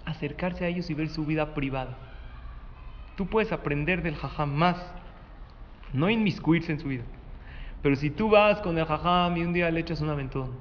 [0.05, 1.97] acercarse a ellos y ver su vida privada.
[3.17, 4.77] Tú puedes aprender del Jajam más,
[5.93, 7.03] no inmiscuirse en su vida.
[7.81, 10.51] Pero si tú vas con el Jajam y un día le echas un aventón,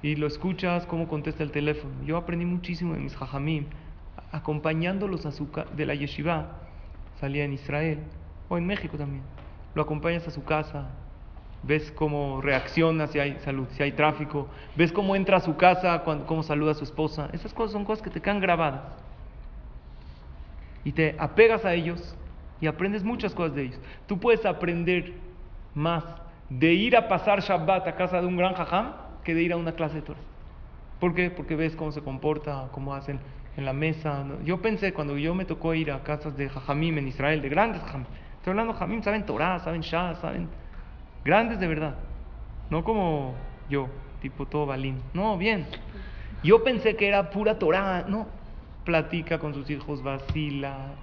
[0.00, 1.92] y lo escuchas cómo contesta el teléfono.
[2.04, 3.64] Yo aprendí muchísimo de mis jajamim,
[4.30, 6.65] acompañándolos a su de la yeshiva.
[7.20, 8.00] Salía en Israel
[8.48, 9.22] o en México también.
[9.74, 10.88] Lo acompañas a su casa,
[11.62, 16.02] ves cómo reacciona si hay salud, si hay tráfico, ves cómo entra a su casa,
[16.26, 17.28] cómo saluda a su esposa.
[17.32, 18.82] Esas cosas son cosas que te quedan grabadas.
[20.84, 22.16] Y te apegas a ellos
[22.60, 23.80] y aprendes muchas cosas de ellos.
[24.06, 25.14] Tú puedes aprender
[25.74, 26.04] más
[26.48, 28.92] de ir a pasar Shabbat a casa de un gran jajam
[29.24, 30.20] que de ir a una clase de Torah.
[31.00, 31.30] ¿Por qué?
[31.30, 33.18] Porque ves cómo se comporta, cómo hacen
[33.56, 34.24] en la mesa.
[34.44, 37.80] Yo pensé, cuando yo me tocó ir a casas de Jajamim en Israel, de grandes
[37.82, 40.48] Jajamim, estoy hablando de Jajamim, saben Torah, saben Shah, saben.
[41.24, 41.96] Grandes de verdad.
[42.70, 43.34] No como
[43.68, 43.88] yo,
[44.20, 45.00] tipo todo balín.
[45.14, 45.66] No, bien.
[46.42, 48.04] Yo pensé que era pura Torah.
[48.06, 48.26] No.
[48.84, 50.94] Platica con sus hijos, vacila.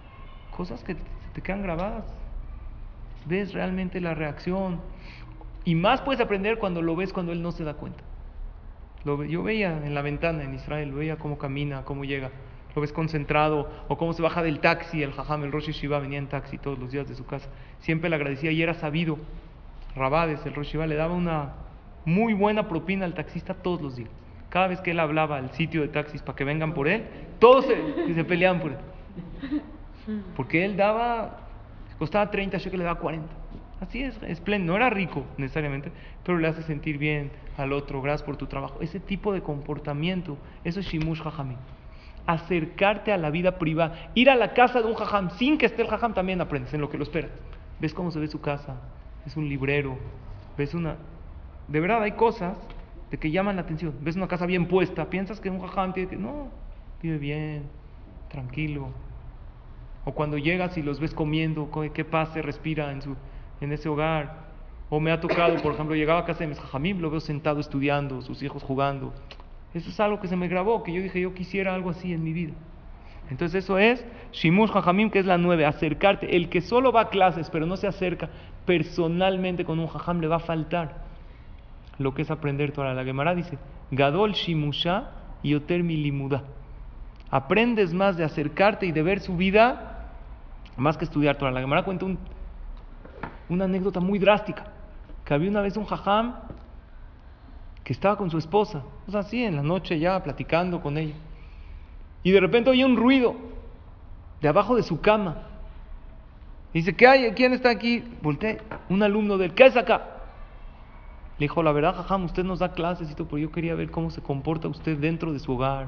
[0.55, 0.95] Cosas que
[1.33, 2.05] te quedan grabadas.
[3.25, 4.79] Ves realmente la reacción.
[5.65, 8.03] Y más puedes aprender cuando lo ves cuando él no se da cuenta
[9.05, 12.31] yo veía en la ventana en Israel, lo veía cómo camina, cómo llega.
[12.75, 15.03] Lo ves concentrado o cómo se baja del taxi.
[15.03, 17.49] El jajam, el Rosh Shiva venía en taxi todos los días de su casa.
[17.79, 19.17] Siempre le agradecía y era sabido.
[19.95, 21.53] Rabades, el Rosh Shiva, le daba una
[22.05, 24.09] muy buena propina al taxista todos los días.
[24.49, 27.03] Cada vez que él hablaba al sitio de taxis para que vengan por él,
[27.39, 28.77] todos se, peleaban por él.
[30.35, 31.39] Porque él daba,
[31.99, 33.42] costaba 30 que le daba 40.
[33.83, 34.71] Así es, espléndido.
[34.71, 35.91] No era rico necesariamente,
[36.23, 38.01] pero le hace sentir bien al otro.
[38.01, 38.79] Gracias por tu trabajo.
[38.79, 41.57] Ese tipo de comportamiento, eso es Shimush Jajamim.
[42.25, 44.11] Acercarte a la vida privada.
[44.13, 46.79] Ir a la casa de un jajam sin que esté el jajam también aprendes en
[46.79, 47.31] lo que lo esperas.
[47.81, 48.77] Ves cómo se ve su casa.
[49.25, 49.97] Es un librero.
[50.57, 50.95] Ves una.
[51.67, 52.57] De verdad, hay cosas
[53.11, 53.93] de que llaman la atención.
[53.99, 55.09] Ves una casa bien puesta.
[55.09, 56.15] Piensas que un jajam tiene que.
[56.15, 56.47] No,
[57.01, 57.63] vive bien,
[58.29, 58.87] tranquilo.
[60.05, 63.17] O cuando llegas y los ves comiendo, qué pase, respira en su
[63.63, 64.43] en ese hogar.
[64.89, 67.59] O me ha tocado, por ejemplo, llegaba a casa de mis jajamim, lo veo sentado
[67.59, 69.13] estudiando, sus hijos jugando.
[69.73, 72.23] Eso es algo que se me grabó, que yo dije, yo quisiera algo así en
[72.23, 72.53] mi vida.
[73.29, 76.35] Entonces eso es Shimush Jajamim, que es la nueve, acercarte.
[76.35, 78.29] El que solo va a clases, pero no se acerca
[78.65, 81.03] personalmente con un jajam, le va a faltar
[81.97, 83.35] lo que es aprender toda la Gemara.
[83.35, 83.57] Dice,
[83.91, 85.11] Gadol Shimusha
[85.41, 86.43] y Oter Milimuda.
[87.31, 90.09] Aprendes más de acercarte y de ver su vida,
[90.77, 91.83] más que estudiar toda la Gemara.
[91.83, 92.19] Cuenta un
[93.53, 94.65] una anécdota muy drástica,
[95.23, 96.35] que había una vez un jajam
[97.83, 101.15] que estaba con su esposa, o sea, así en la noche ya platicando con ella,
[102.23, 103.35] y de repente oye un ruido
[104.41, 105.43] de abajo de su cama.
[106.73, 107.31] dice, ¿qué hay?
[107.31, 108.03] ¿Quién está aquí?
[108.21, 109.69] Volté, un alumno del, ¿qué?
[111.39, 113.89] Le dijo, la verdad, jajam, usted nos da clases y todo, pero yo quería ver
[113.89, 115.87] cómo se comporta usted dentro de su hogar,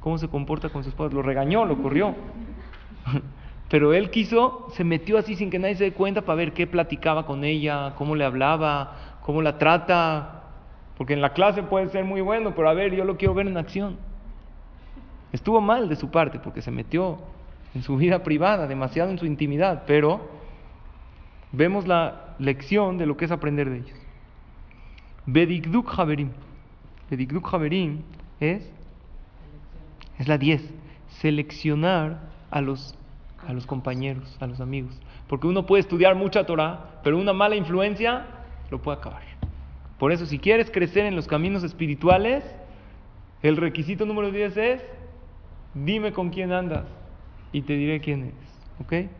[0.00, 1.14] cómo se comporta con su esposa.
[1.14, 2.14] Lo regañó, lo corrió.
[3.68, 6.66] Pero él quiso, se metió así sin que nadie se dé cuenta para ver qué
[6.66, 10.44] platicaba con ella, cómo le hablaba, cómo la trata.
[10.96, 13.48] Porque en la clase puede ser muy bueno, pero a ver, yo lo quiero ver
[13.48, 13.96] en acción.
[15.32, 17.18] Estuvo mal de su parte porque se metió
[17.74, 20.28] en su vida privada, demasiado en su intimidad, pero
[21.52, 23.98] vemos la lección de lo que es aprender de ellos.
[25.26, 26.30] Bedikduk Haberim.
[27.10, 28.02] Bedikduk Haverim
[28.40, 28.70] es,
[30.18, 30.72] es la 10.
[31.08, 32.96] Seleccionar a los,
[33.46, 35.00] a los compañeros, a los amigos.
[35.28, 38.26] Porque uno puede estudiar mucha Torah, pero una mala influencia
[38.70, 39.22] lo puede acabar.
[39.98, 42.44] Por eso, si quieres crecer en los caminos espirituales,
[43.42, 44.84] el requisito número 10 es,
[45.74, 46.84] dime con quién andas
[47.52, 48.34] y te diré quién eres.
[48.80, 49.10] ¿Ok?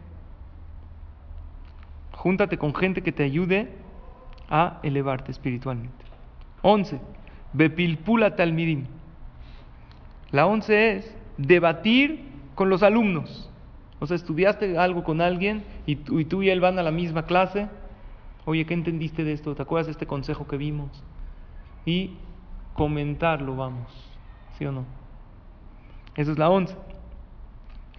[2.13, 3.71] Júntate con gente que te ayude
[4.51, 6.05] a elevarte espiritualmente.
[6.63, 7.01] 11.
[7.53, 8.85] Bepilpula talmidim.
[10.31, 12.25] La 11 es debatir
[12.55, 13.46] con los alumnos.
[13.99, 17.69] O sea, estudiaste algo con alguien y tú, y él van a la misma clase.
[18.45, 19.55] Oye, ¿qué entendiste de esto?
[19.55, 20.91] ¿Te acuerdas de este consejo que vimos?
[21.85, 22.13] Y
[22.75, 23.89] comentarlo, vamos.
[24.59, 24.85] ¿Sí o no?
[26.15, 26.77] Esa es la 11.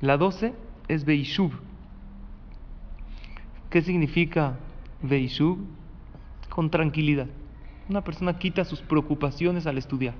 [0.01, 0.53] La 12
[0.87, 1.51] es Beishub.
[3.69, 4.55] ¿Qué significa
[5.01, 5.57] Beishub?
[6.49, 7.27] Con tranquilidad.
[7.89, 10.13] Una persona quita sus preocupaciones al estudiar.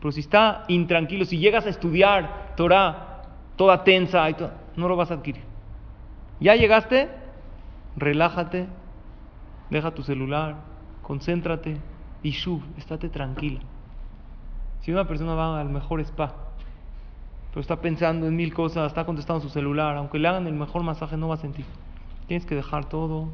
[0.00, 3.22] Pero si está intranquilo, si llegas a estudiar Torah
[3.56, 4.36] toda tensa, y
[4.78, 5.42] no lo vas a adquirir.
[6.40, 7.08] Ya llegaste,
[7.96, 8.68] relájate,
[9.70, 10.56] deja tu celular,
[11.02, 11.76] concéntrate
[12.22, 13.60] y shub, estate tranquila.
[14.80, 16.34] Si una persona va al mejor spa,
[17.50, 20.82] pero está pensando en mil cosas, está contestando su celular, aunque le hagan el mejor
[20.82, 21.64] masaje, no va a sentir.
[22.26, 23.28] Tienes que dejar todo.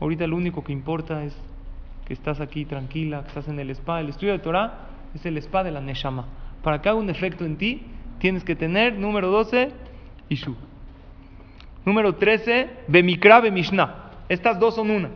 [0.00, 1.36] Ahorita lo único que importa es
[2.06, 4.00] que estás aquí tranquila, que estás en el spa.
[4.00, 6.26] El estudio de Torah es el spa de la Neshama.
[6.62, 7.82] Para que haga un efecto en ti,
[8.18, 9.72] tienes que tener, número 12,
[11.84, 14.10] Número 13, Bemikra, Bemishna.
[14.28, 15.10] Estas dos son una.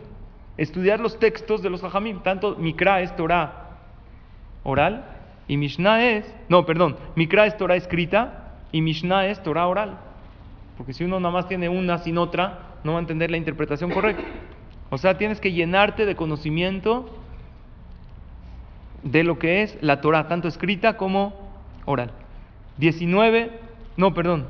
[0.56, 2.20] Estudiar los textos de los Jajamim.
[2.20, 3.66] Tanto Mikra es Torah
[4.62, 5.04] oral
[5.48, 9.98] y Mishnah es, no, perdón, Mikra es Torah escrita y Mishnah es Torah oral.
[10.76, 13.90] Porque si uno nada más tiene una sin otra, no va a entender la interpretación
[13.90, 14.24] correcta.
[14.90, 17.08] O sea, tienes que llenarte de conocimiento
[19.02, 21.32] de lo que es la Torah, tanto escrita como
[21.84, 22.10] oral.
[22.78, 23.60] 19,
[23.96, 24.46] no, perdón,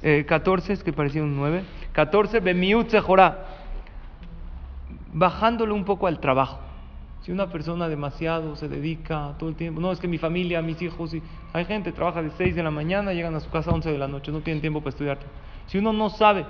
[0.00, 1.64] 14, eh, es que parecía un 9.
[1.92, 3.46] 14, Bemiut Sejorá,
[5.12, 6.60] bajándole un poco al trabajo.
[7.22, 10.80] Si una persona demasiado se dedica todo el tiempo, no, es que mi familia, mis
[10.80, 11.22] hijos, y
[11.52, 13.98] hay gente trabaja de 6 de la mañana, llegan a su casa a 11 de
[13.98, 15.18] la noche, no tienen tiempo para estudiar.
[15.66, 16.46] Si uno no sabe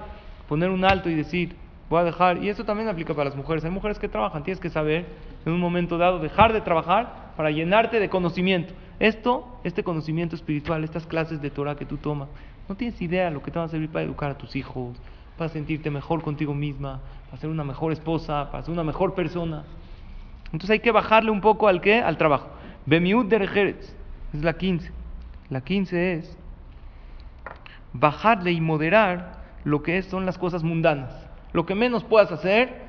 [0.49, 1.57] poner un alto y decir,
[1.89, 4.61] voy a dejar, y eso también aplica para las mujeres, hay mujeres que trabajan, tienes
[4.61, 5.07] que saber
[5.47, 8.75] en un momento dado dejar de trabajar para llenarte de conocimiento.
[9.01, 12.29] Esto, este conocimiento espiritual, estas clases de Torah que tú tomas,
[12.69, 14.97] no tienes idea lo que te va a servir para educar a tus hijos,
[15.37, 19.65] para sentirte mejor contigo misma, para ser una mejor esposa, para ser una mejor persona.
[20.47, 22.01] Entonces hay que bajarle un poco al qué?
[22.01, 22.49] Al trabajo.
[22.85, 23.95] Bemiut derejeretz,
[24.35, 24.91] es la 15.
[25.51, 26.37] La 15 es
[27.93, 31.13] bajarle y moderar lo que son las cosas mundanas.
[31.53, 32.89] Lo que menos puedas hacer,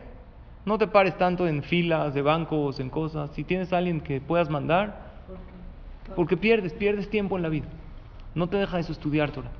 [0.65, 3.31] no te pares tanto en filas de bancos, en cosas.
[3.31, 5.09] Si tienes a alguien que puedas mandar,
[6.15, 7.67] porque pierdes, pierdes tiempo en la vida.
[8.35, 9.51] No te deja eso estudiar Torah.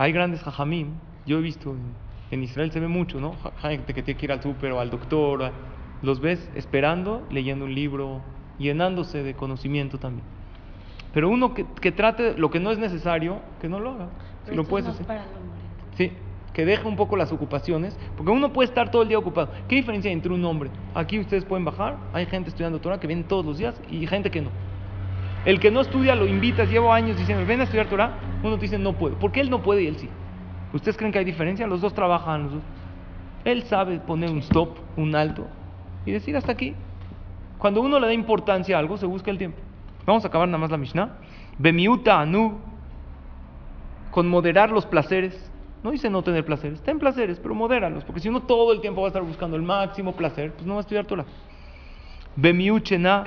[0.00, 0.94] Hay grandes jajamim,
[1.26, 1.76] yo he visto
[2.30, 3.34] en, Israel se ve mucho, ¿no?
[3.60, 5.52] Gente que tiene que ir al súper o al doctor,
[6.00, 8.22] los ves esperando, leyendo un libro,
[8.58, 10.24] llenándose de conocimiento también.
[11.12, 14.08] Pero uno que, que trate lo que no es necesario, que no lo haga.
[14.48, 15.04] Si lo puedes hacer.
[15.98, 16.12] Sí,
[16.54, 19.50] que deje un poco las ocupaciones, porque uno puede estar todo el día ocupado.
[19.68, 20.70] ¿Qué diferencia hay entre un hombre?
[20.94, 24.30] Aquí ustedes pueden bajar, hay gente estudiando Torah que viene todos los días y gente
[24.30, 24.48] que no.
[25.44, 28.62] El que no estudia lo invitas, llevo años diciendo, ven a estudiar Torah, uno te
[28.62, 29.18] dice no puedo.
[29.18, 30.08] ¿Por qué él no puede y él sí?
[30.72, 31.66] ¿Ustedes creen que hay diferencia?
[31.66, 32.62] Los dos trabajan, los dos.
[33.44, 35.46] Él sabe poner un stop, un alto
[36.04, 36.74] y decir hasta aquí.
[37.58, 39.58] Cuando uno le da importancia a algo, se busca el tiempo.
[40.06, 41.18] Vamos a acabar nada más la Mishnah.
[41.58, 42.58] Bemiuta anu,
[44.10, 45.50] con moderar los placeres.
[45.82, 49.00] No dice no tener placeres, ten placeres, pero modéralos, porque si uno todo el tiempo
[49.00, 51.24] va a estar buscando el máximo placer, pues no va a estudiar Torah.
[52.36, 53.24] Bemiuchena,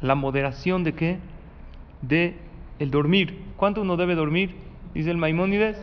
[0.00, 1.18] la moderación de qué?
[2.02, 2.36] De
[2.78, 3.44] el dormir.
[3.56, 4.54] ¿Cuánto uno debe dormir?
[4.94, 5.76] Dice el Maimónides.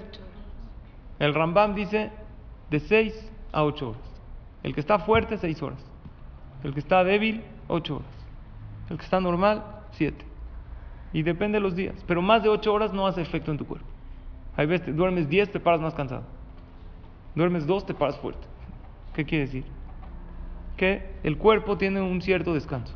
[1.20, 2.12] El Rambam dice
[2.70, 4.02] de 6 a 8 horas.
[4.64, 5.86] El que está fuerte, 6 horas.
[6.64, 8.08] El que está débil, 8 horas.
[8.90, 10.26] El que está normal, 7.
[11.14, 11.96] Y depende de los días.
[12.08, 13.88] Pero más de 8 horas no hace efecto en tu cuerpo.
[14.58, 16.24] Hay veces duermes 10, te paras más cansado.
[17.36, 18.48] Duermes 2, te paras fuerte.
[19.14, 19.66] ¿Qué quiere decir?
[20.78, 22.94] Que el cuerpo tiene un cierto descanso.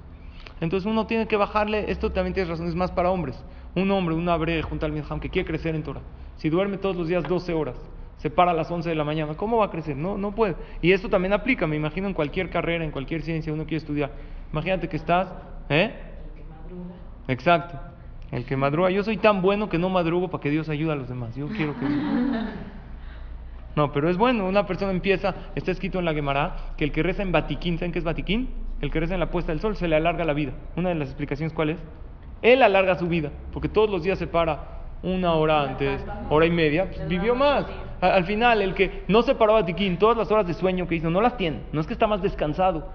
[0.62, 3.41] Entonces uno tiene que bajarle, esto también tiene razón, es más para hombres.
[3.76, 6.01] Un hombre, un abre junto al Midham que quiere crecer en Torah.
[6.36, 7.76] Si duerme todos los días 12 horas,
[8.18, 9.95] se para a las 11 de la mañana, ¿cómo va a crecer?
[9.95, 10.55] No, no puede.
[10.82, 14.12] Y esto también aplica, me imagino, en cualquier carrera, en cualquier ciencia, uno quiere estudiar.
[14.51, 15.30] Imagínate que estás,
[15.70, 15.93] ¿eh?
[16.26, 16.95] El que madruga.
[17.28, 17.80] Exacto.
[18.32, 18.89] El que madruga.
[18.89, 21.36] Yo soy tan bueno que no madrugo para que Dios ayude a los demás.
[21.36, 21.86] Yo quiero que...
[23.76, 24.45] No, pero es bueno.
[24.45, 27.93] Una persona empieza, está escrito en la Gemara, que el que reza en Batiquín, ¿saben
[27.93, 28.49] qué es Batiquín?
[28.82, 30.53] El que reza en la puesta del sol, se le alarga la vida.
[30.75, 31.80] Una de las explicaciones, ¿cuál es?
[32.41, 36.51] Él alarga su vida, porque todos los días se para una hora antes, hora y
[36.51, 37.65] media, pues, vivió más.
[38.01, 40.95] Al, final, el que no se paró a tiquín, todas las horas de sueño que
[40.95, 41.61] hizo, no las tiene.
[41.73, 42.88] No es que está más descansado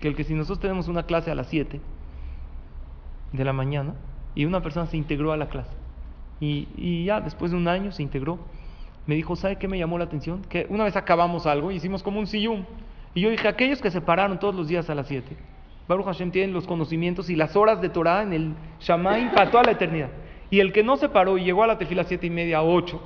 [0.00, 1.80] que el que si nosotros tenemos una clase a las 7
[3.32, 3.94] de la mañana
[4.34, 5.70] y una persona se integró a la clase
[6.40, 8.38] y, ya después de un año se integró,
[9.06, 10.42] me dijo, ¿sabe qué me llamó la atención?
[10.42, 12.64] Que una vez acabamos algo y hicimos como un sillum.
[13.16, 15.34] Y yo dije, aquellos que se pararon todos los días a las 7,
[15.88, 19.62] Baruch Hashem tienen los conocimientos y las horas de Torah en el Shamaim para toda
[19.64, 20.10] la eternidad.
[20.50, 23.00] Y el que no se paró y llegó a la tefila siete y media, ocho,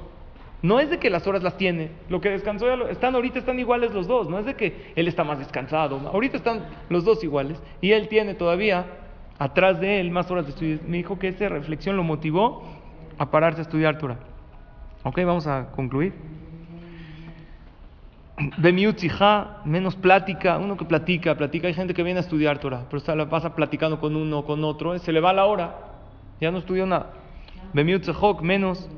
[0.63, 3.39] no es de que las horas las tiene, lo que descansó ya lo, están ahorita
[3.39, 7.05] están iguales los dos, no es de que él está más descansado, ahorita están los
[7.05, 8.87] dos iguales y él tiene todavía
[9.39, 10.81] atrás de él más horas de estudio.
[10.89, 12.65] Me dijo que esa reflexión lo motivó
[13.17, 14.19] a pararse a estudiar Torah.
[15.05, 16.15] Ok, vamos a concluir.
[18.57, 23.01] Bemiutzija, menos plática, uno que platica, platica, hay gente que viene a estudiar Torah, pero
[23.01, 25.77] se la pasa platicando con uno, con otro, se le va la hora,
[26.41, 27.13] ya no estudió nada.
[27.75, 28.89] Bemiutzejok, menos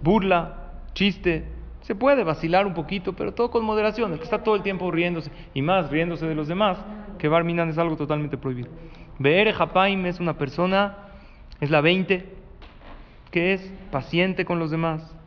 [0.00, 1.48] burla, chiste,
[1.80, 4.90] se puede vacilar un poquito, pero todo con moderación, el que está todo el tiempo
[4.92, 6.78] riéndose, y más riéndose de los demás,
[7.18, 8.70] que Barminan es algo totalmente prohibido.
[9.18, 10.98] Beere Japaim es una persona,
[11.60, 12.32] es la 20,
[13.32, 15.17] que es paciente con los demás,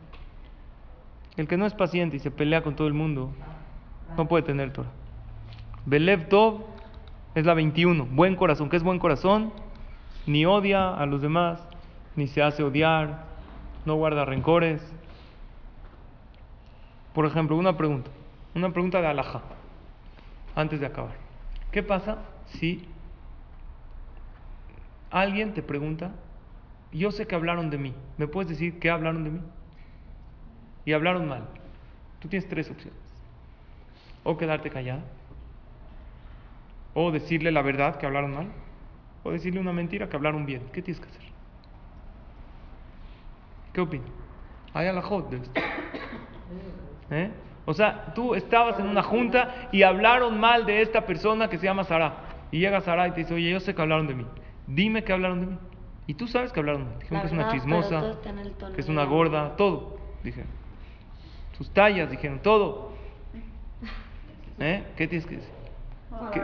[1.36, 3.32] el que no es paciente y se pelea con todo el mundo,
[4.16, 4.90] no puede tener Torah.
[5.86, 6.64] Belev Tov
[7.34, 8.68] es la 21, buen corazón.
[8.68, 9.52] ¿Qué es buen corazón?
[10.26, 11.66] Ni odia a los demás,
[12.14, 13.24] ni se hace odiar,
[13.84, 14.82] no guarda rencores.
[17.14, 18.10] Por ejemplo, una pregunta,
[18.54, 19.42] una pregunta de Alaja,
[20.54, 21.14] antes de acabar.
[21.70, 22.86] ¿Qué pasa si
[25.10, 26.12] alguien te pregunta,
[26.92, 29.40] yo sé que hablaron de mí, ¿me puedes decir qué hablaron de mí?
[30.84, 31.44] Y hablaron mal,
[32.20, 32.98] tú tienes tres opciones.
[34.24, 35.02] O quedarte callada,
[36.94, 38.48] o decirle la verdad que hablaron mal,
[39.24, 40.62] o decirle una mentira que hablaron bien.
[40.72, 41.22] ¿Qué tienes que hacer?
[43.72, 44.08] ¿Qué opinas?
[44.74, 45.60] Hay a la hot de esto.
[47.10, 47.30] ¿Eh?
[47.64, 51.66] O sea, tú estabas en una junta y hablaron mal de esta persona que se
[51.66, 52.14] llama Sara.
[52.50, 54.26] Y llega Sara y te dice, oye, yo sé que hablaron de mí.
[54.66, 55.58] Dime que hablaron de mí.
[56.06, 56.98] Y tú sabes que hablaron mal.
[56.98, 58.14] Dijeron que es una chismosa,
[58.74, 59.96] que es una gorda, todo.
[60.22, 60.44] Dije
[61.62, 62.90] sus tallas, dijeron todo.
[64.58, 64.82] ¿Eh?
[64.96, 65.52] ¿Qué tienes que decir?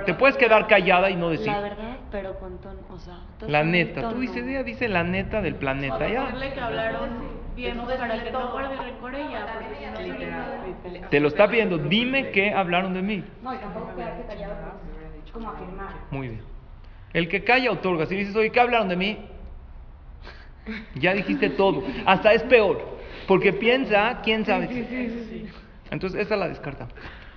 [0.06, 1.46] te puedes quedar callada y no decir.
[1.46, 4.10] La verdad, pero con tono, o sea, la neta.
[4.10, 6.08] Tú dices, ella dice la neta del planeta.
[6.08, 6.32] Ya.
[6.32, 7.10] que hablaron
[7.54, 9.46] bien para que no guarde rencor ella.
[11.10, 11.78] Te lo está pidiendo.
[11.78, 13.24] Dime qué hablaron de mí.
[13.42, 14.54] No, y tampoco quedarse callado,
[15.32, 15.94] como afirmar.
[16.10, 16.42] Muy bien.
[17.12, 18.06] El que calla otorga.
[18.06, 19.18] Si dices, oye, ¿qué hablaron de mí?
[20.94, 21.82] Ya dijiste todo.
[22.06, 22.97] Hasta es peor.
[23.28, 24.68] Porque piensa, quién sabe.
[24.68, 25.50] Sí, sí, sí,
[25.90, 26.88] Entonces, esa la descarta.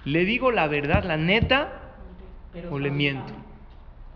[0.06, 1.68] ¿Le digo la verdad, la neta,
[2.72, 3.34] o le miento?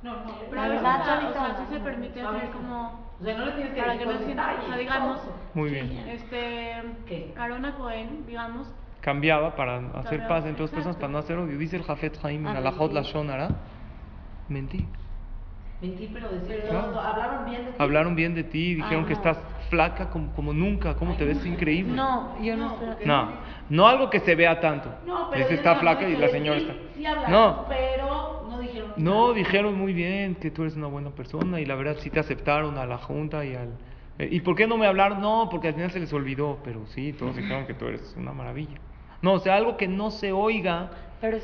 [0.01, 3.05] No, no, la verdad, o sea, sí se permite hacer como...
[3.19, 5.19] O sea, no le tienes que Para que no sienta, o sea, digamos...
[5.53, 5.91] Muy bien.
[6.07, 6.81] Este...
[7.05, 7.33] ¿Qué?
[7.37, 8.73] Arona Cohen, digamos...
[9.01, 11.57] Cambiaba para hacer paz entre dos personas, para no hacer odio.
[11.57, 13.49] Dice el Jafet Haim en Alajot Lashonara.
[14.47, 14.87] Mentí.
[15.87, 16.99] Mentí, pero decir todo.
[16.99, 17.75] Hablaron bien de ti.
[17.77, 19.37] Hablaron bien de ti, dijeron que estás
[19.69, 21.93] flaca como, como nunca, cómo te ves increíble.
[21.93, 23.05] No, yo no, estoy.
[23.05, 23.29] No,
[23.69, 24.89] no algo que se vea tanto.
[25.05, 25.43] No, pero.
[25.43, 26.73] Dice, está flaca y la señora está.
[26.95, 27.65] Sí, hablaron, no.
[27.67, 28.93] pero no dijeron.
[28.97, 32.19] No, dijeron muy bien que tú eres una buena persona y la verdad sí te
[32.19, 33.69] aceptaron a la junta y al.
[34.17, 35.21] Eh, ¿Y por qué no me hablaron?
[35.21, 38.31] No, porque al final se les olvidó, pero sí, todos dijeron que tú eres una
[38.31, 38.77] maravilla.
[39.21, 40.91] No, o sea, algo que no se oiga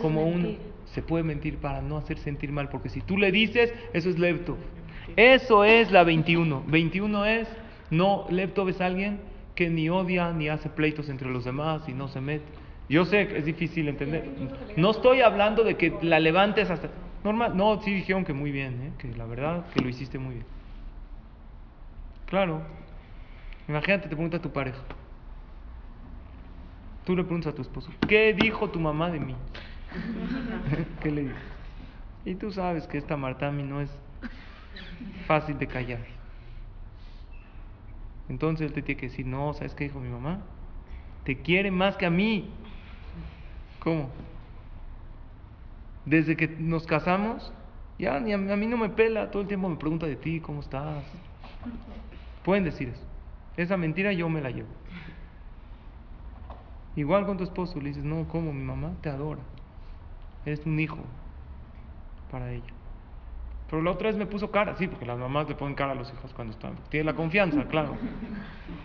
[0.02, 3.74] como un se puede mentir para no hacer sentir mal, porque si tú le dices,
[3.94, 4.58] eso es lepto.
[5.16, 6.64] Eso es la 21.
[6.68, 7.48] 21 es,
[7.90, 9.20] no, lepto es alguien
[9.56, 12.46] que ni odia ni hace pleitos entre los demás y no se mete.
[12.90, 14.30] Yo sé que es difícil entender.
[14.76, 16.90] No estoy hablando de que la levantes hasta...
[17.24, 18.92] Normal, no, sí dijeron que muy bien, ¿eh?
[18.98, 20.46] que la verdad que lo hiciste muy bien.
[22.26, 22.62] Claro.
[23.68, 24.82] Imagínate, te pregunta tu pareja.
[27.06, 29.36] Tú le preguntas a tu esposo, ¿qué dijo tu mamá de mí?
[31.02, 31.38] ¿Qué le dices?
[32.26, 33.90] Y tú sabes que esta Martami no es
[35.28, 36.00] fácil de callar.
[38.30, 40.40] Entonces él te tiene que decir, no, ¿sabes qué dijo mi mamá?
[41.26, 42.50] Te quiere más que a mí.
[43.80, 44.10] ¿Cómo?
[46.06, 47.52] Desde que nos casamos,
[48.00, 50.40] ya ni a, a, mí no me pela, todo el tiempo me pregunta de ti,
[50.40, 51.04] ¿cómo estás?
[52.44, 53.04] Pueden decir eso.
[53.58, 54.70] Esa mentira yo me la llevo.
[56.96, 58.54] Igual con tu esposo, le dices, no, ¿cómo?
[58.54, 59.42] Mi mamá te adora.
[60.46, 61.00] Eres un hijo
[62.32, 62.64] para ella.
[63.70, 65.96] Pero la otra vez me puso cara, sí, porque las mamás le ponen cara a
[65.96, 66.76] los hijos cuando están.
[66.90, 67.96] Tiene la confianza, claro.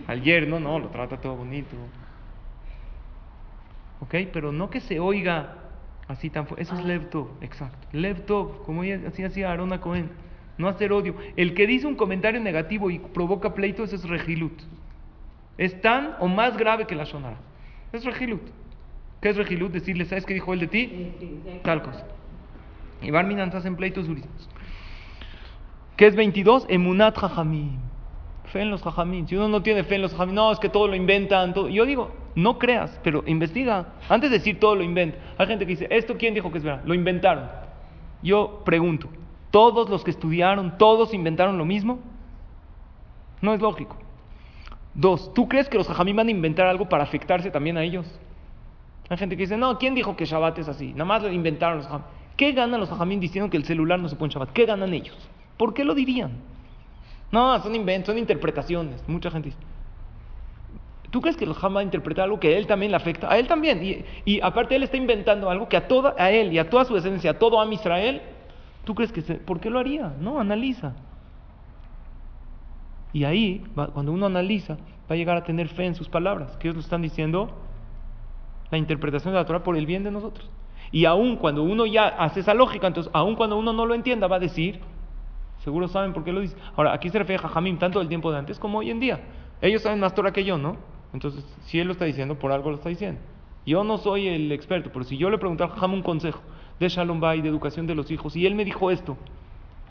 [0.07, 1.75] Al yerno, no, lo trata todo bonito.
[4.01, 4.15] ¿Ok?
[4.33, 5.55] Pero no que se oiga
[6.09, 7.89] Así tan fu- Eso es Lev Tov, exacto.
[7.91, 10.09] Lev Tov, como ella- así hacía Aarón Cohen.
[10.57, 11.17] No hacer odio.
[11.35, 14.63] El que dice un comentario negativo y provoca pleito, eso es Regilut.
[15.59, 17.39] Es tan o más grave que la Shonara.
[17.93, 18.41] Es Regilut.
[19.27, 19.73] ¿Qué es Regilut?
[19.73, 21.13] Decirle, ¿sabes qué dijo él de ti?
[21.65, 22.07] Tal cosa.
[23.03, 24.49] Y Barminan hacen pleitos durísimos.
[25.97, 26.67] ¿Qué es 22?
[26.69, 27.73] Emunat Jajamim.
[28.53, 29.27] Fe en los Jajamim.
[29.27, 31.55] Si uno no tiene fe en los Jajamim, no, es que todo lo inventan.
[31.55, 31.69] Todo.
[31.69, 33.95] Yo digo, no creas, pero investiga.
[34.09, 35.19] Antes de decir todo lo inventa.
[35.39, 36.85] Hay gente que dice, ¿esto quién dijo que es verdad?
[36.85, 37.51] Lo inventaron.
[38.23, 39.09] Yo pregunto,
[39.51, 41.99] ¿todos los que estudiaron, todos inventaron lo mismo?
[43.41, 43.97] No es lógico.
[44.95, 48.07] Dos, ¿tú crees que los Jajamim van a inventar algo para afectarse también a ellos?
[49.09, 50.93] Hay gente que dice, no, ¿quién dijo que Shabbat es así?
[50.93, 52.07] Nada más lo inventaron los Jajamim.
[52.37, 54.51] ¿Qué ganan los Jajamim diciendo que el celular no se pone Shabbat?
[54.51, 55.17] ¿Qué ganan ellos?
[55.57, 56.33] ¿Por qué lo dirían?
[57.31, 59.03] No, son inventos, son interpretaciones.
[59.09, 59.61] Mucha gente dice.
[61.11, 63.31] ¿Tú crees que los Jajamim va a interpretar algo que a él también le afecta?
[63.31, 63.83] A él también.
[63.83, 66.85] Y, y aparte él está inventando algo que a, toda, a él y a toda
[66.85, 68.23] su descendencia, a todo Am Israel,
[68.85, 70.13] ¿tú crees que ¿por qué lo haría?
[70.21, 70.95] No, analiza.
[73.13, 74.75] Y ahí, cuando uno analiza,
[75.09, 77.66] va a llegar a tener fe en sus palabras, que ellos lo están diciendo
[78.71, 80.49] la interpretación de la Torah por el bien de nosotros.
[80.93, 84.27] Y aún cuando uno ya hace esa lógica, entonces, aún cuando uno no lo entienda,
[84.27, 84.81] va a decir,
[85.59, 86.57] seguro saben por qué lo dice.
[86.77, 89.21] Ahora, aquí se refiere a Jajamim, tanto del tiempo de antes como hoy en día.
[89.61, 90.77] Ellos saben más Torah que yo, ¿no?
[91.13, 93.21] Entonces, si él lo está diciendo, por algo lo está diciendo.
[93.65, 96.41] Yo no soy el experto, pero si yo le pregunto a Jajam un consejo
[96.79, 99.17] de Shalom Bay, de educación de los hijos, y él me dijo esto,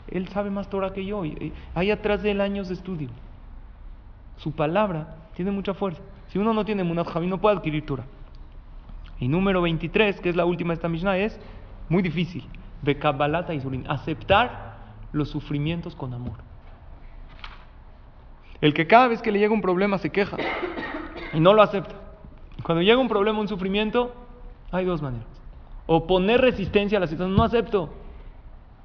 [0.08, 1.22] él sabe más Torah que yo.
[1.74, 3.08] hay atrás de él años de estudio.
[4.38, 6.00] Su palabra tiene mucha fuerza.
[6.28, 8.06] Si uno no tiene Munat Jamim, no puede adquirir Torah.
[9.18, 11.38] Y número 23, que es la última de esta Mishnah, es
[11.88, 12.44] muy difícil.
[12.82, 13.60] Bekabalata y.
[13.88, 14.76] Aceptar
[15.12, 16.38] los sufrimientos con amor.
[18.60, 20.36] El que cada vez que le llega un problema se queja
[21.32, 21.94] y no lo acepta.
[22.62, 24.14] Cuando llega un problema, un sufrimiento,
[24.70, 25.26] hay dos maneras.
[25.86, 27.36] O poner resistencia a la situación.
[27.36, 27.90] No acepto.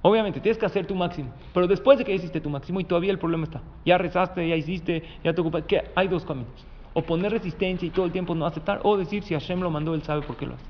[0.03, 1.31] Obviamente, tienes que hacer tu máximo.
[1.53, 3.61] Pero después de que hiciste tu máximo y todavía el problema está.
[3.85, 5.63] Ya rezaste, ya hiciste, ya te ocupas.
[5.67, 5.83] ¿Qué?
[5.95, 6.65] Hay dos caminos.
[6.93, 8.81] O poner resistencia y todo el tiempo no aceptar.
[8.83, 10.65] O decir, si Hashem lo mandó, él sabe por qué lo hace.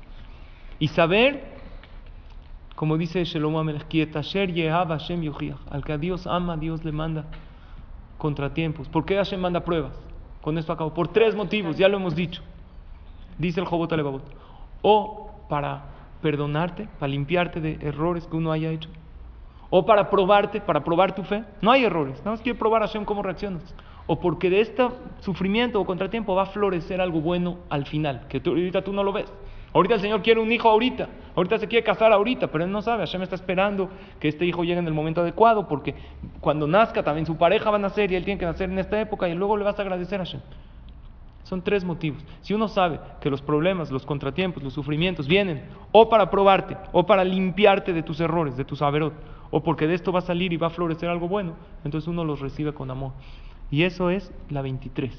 [0.78, 1.44] Y saber,
[2.76, 5.58] como dice Shalom Amelech, "Ki et asher yehav Hashem yochiach".
[5.70, 7.24] Al que a Dios ama, Dios le manda
[8.18, 8.88] contratiempos.
[8.88, 9.92] ¿Por qué Hashem manda pruebas?
[10.40, 10.94] Con esto acabo.
[10.94, 12.42] Por tres motivos, ya lo hemos dicho.
[13.38, 14.22] Dice el Jobot Alevabot.
[14.82, 15.84] O para
[16.20, 18.88] perdonarte, para limpiarte de errores que uno haya hecho.
[19.70, 21.44] O para probarte, para probar tu fe.
[21.60, 22.18] No hay errores.
[22.18, 23.74] Nada más quiere probar a Hashem cómo reaccionas.
[24.06, 24.86] O porque de este
[25.20, 29.02] sufrimiento o contratiempo va a florecer algo bueno al final, que tú- ahorita tú no
[29.04, 29.32] lo ves.
[29.74, 31.08] Ahorita el Señor quiere un hijo ahorita.
[31.34, 33.04] Ahorita se quiere casar ahorita, pero él no sabe.
[33.06, 33.88] Hashem está esperando
[34.20, 35.94] que este hijo llegue en el momento adecuado, porque
[36.40, 39.00] cuando nazca también su pareja va a nacer y él tiene que nacer en esta
[39.00, 40.40] época y luego le vas a agradecer a Hashem.
[41.44, 42.22] Son tres motivos.
[42.42, 47.06] Si uno sabe que los problemas, los contratiempos, los sufrimientos vienen o para probarte, o
[47.06, 49.14] para limpiarte de tus errores, de tus averot,
[49.50, 52.24] o porque de esto va a salir y va a florecer algo bueno, entonces uno
[52.24, 53.12] los recibe con amor.
[53.72, 55.10] Y eso es la 23.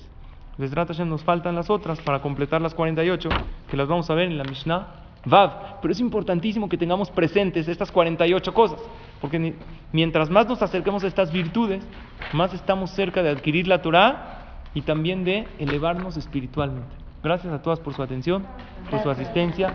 [0.59, 3.27] Besrat Hashem nos faltan las otras para completar las 48,
[3.69, 4.87] que las vamos a ver en la Mishnah
[5.25, 5.81] Vav.
[5.81, 8.79] Pero es importantísimo que tengamos presentes estas 48 cosas,
[9.19, 9.55] porque
[9.91, 11.83] mientras más nos acerquemos a estas virtudes,
[12.31, 16.95] más estamos cerca de adquirir la Torah y también de elevarnos espiritualmente.
[17.23, 18.45] Gracias a todas por su atención,
[18.91, 19.73] por su asistencia.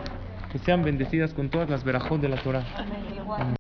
[0.53, 2.65] Que sean bendecidas con todas las verajot de la Torah.
[2.75, 3.57] Amén.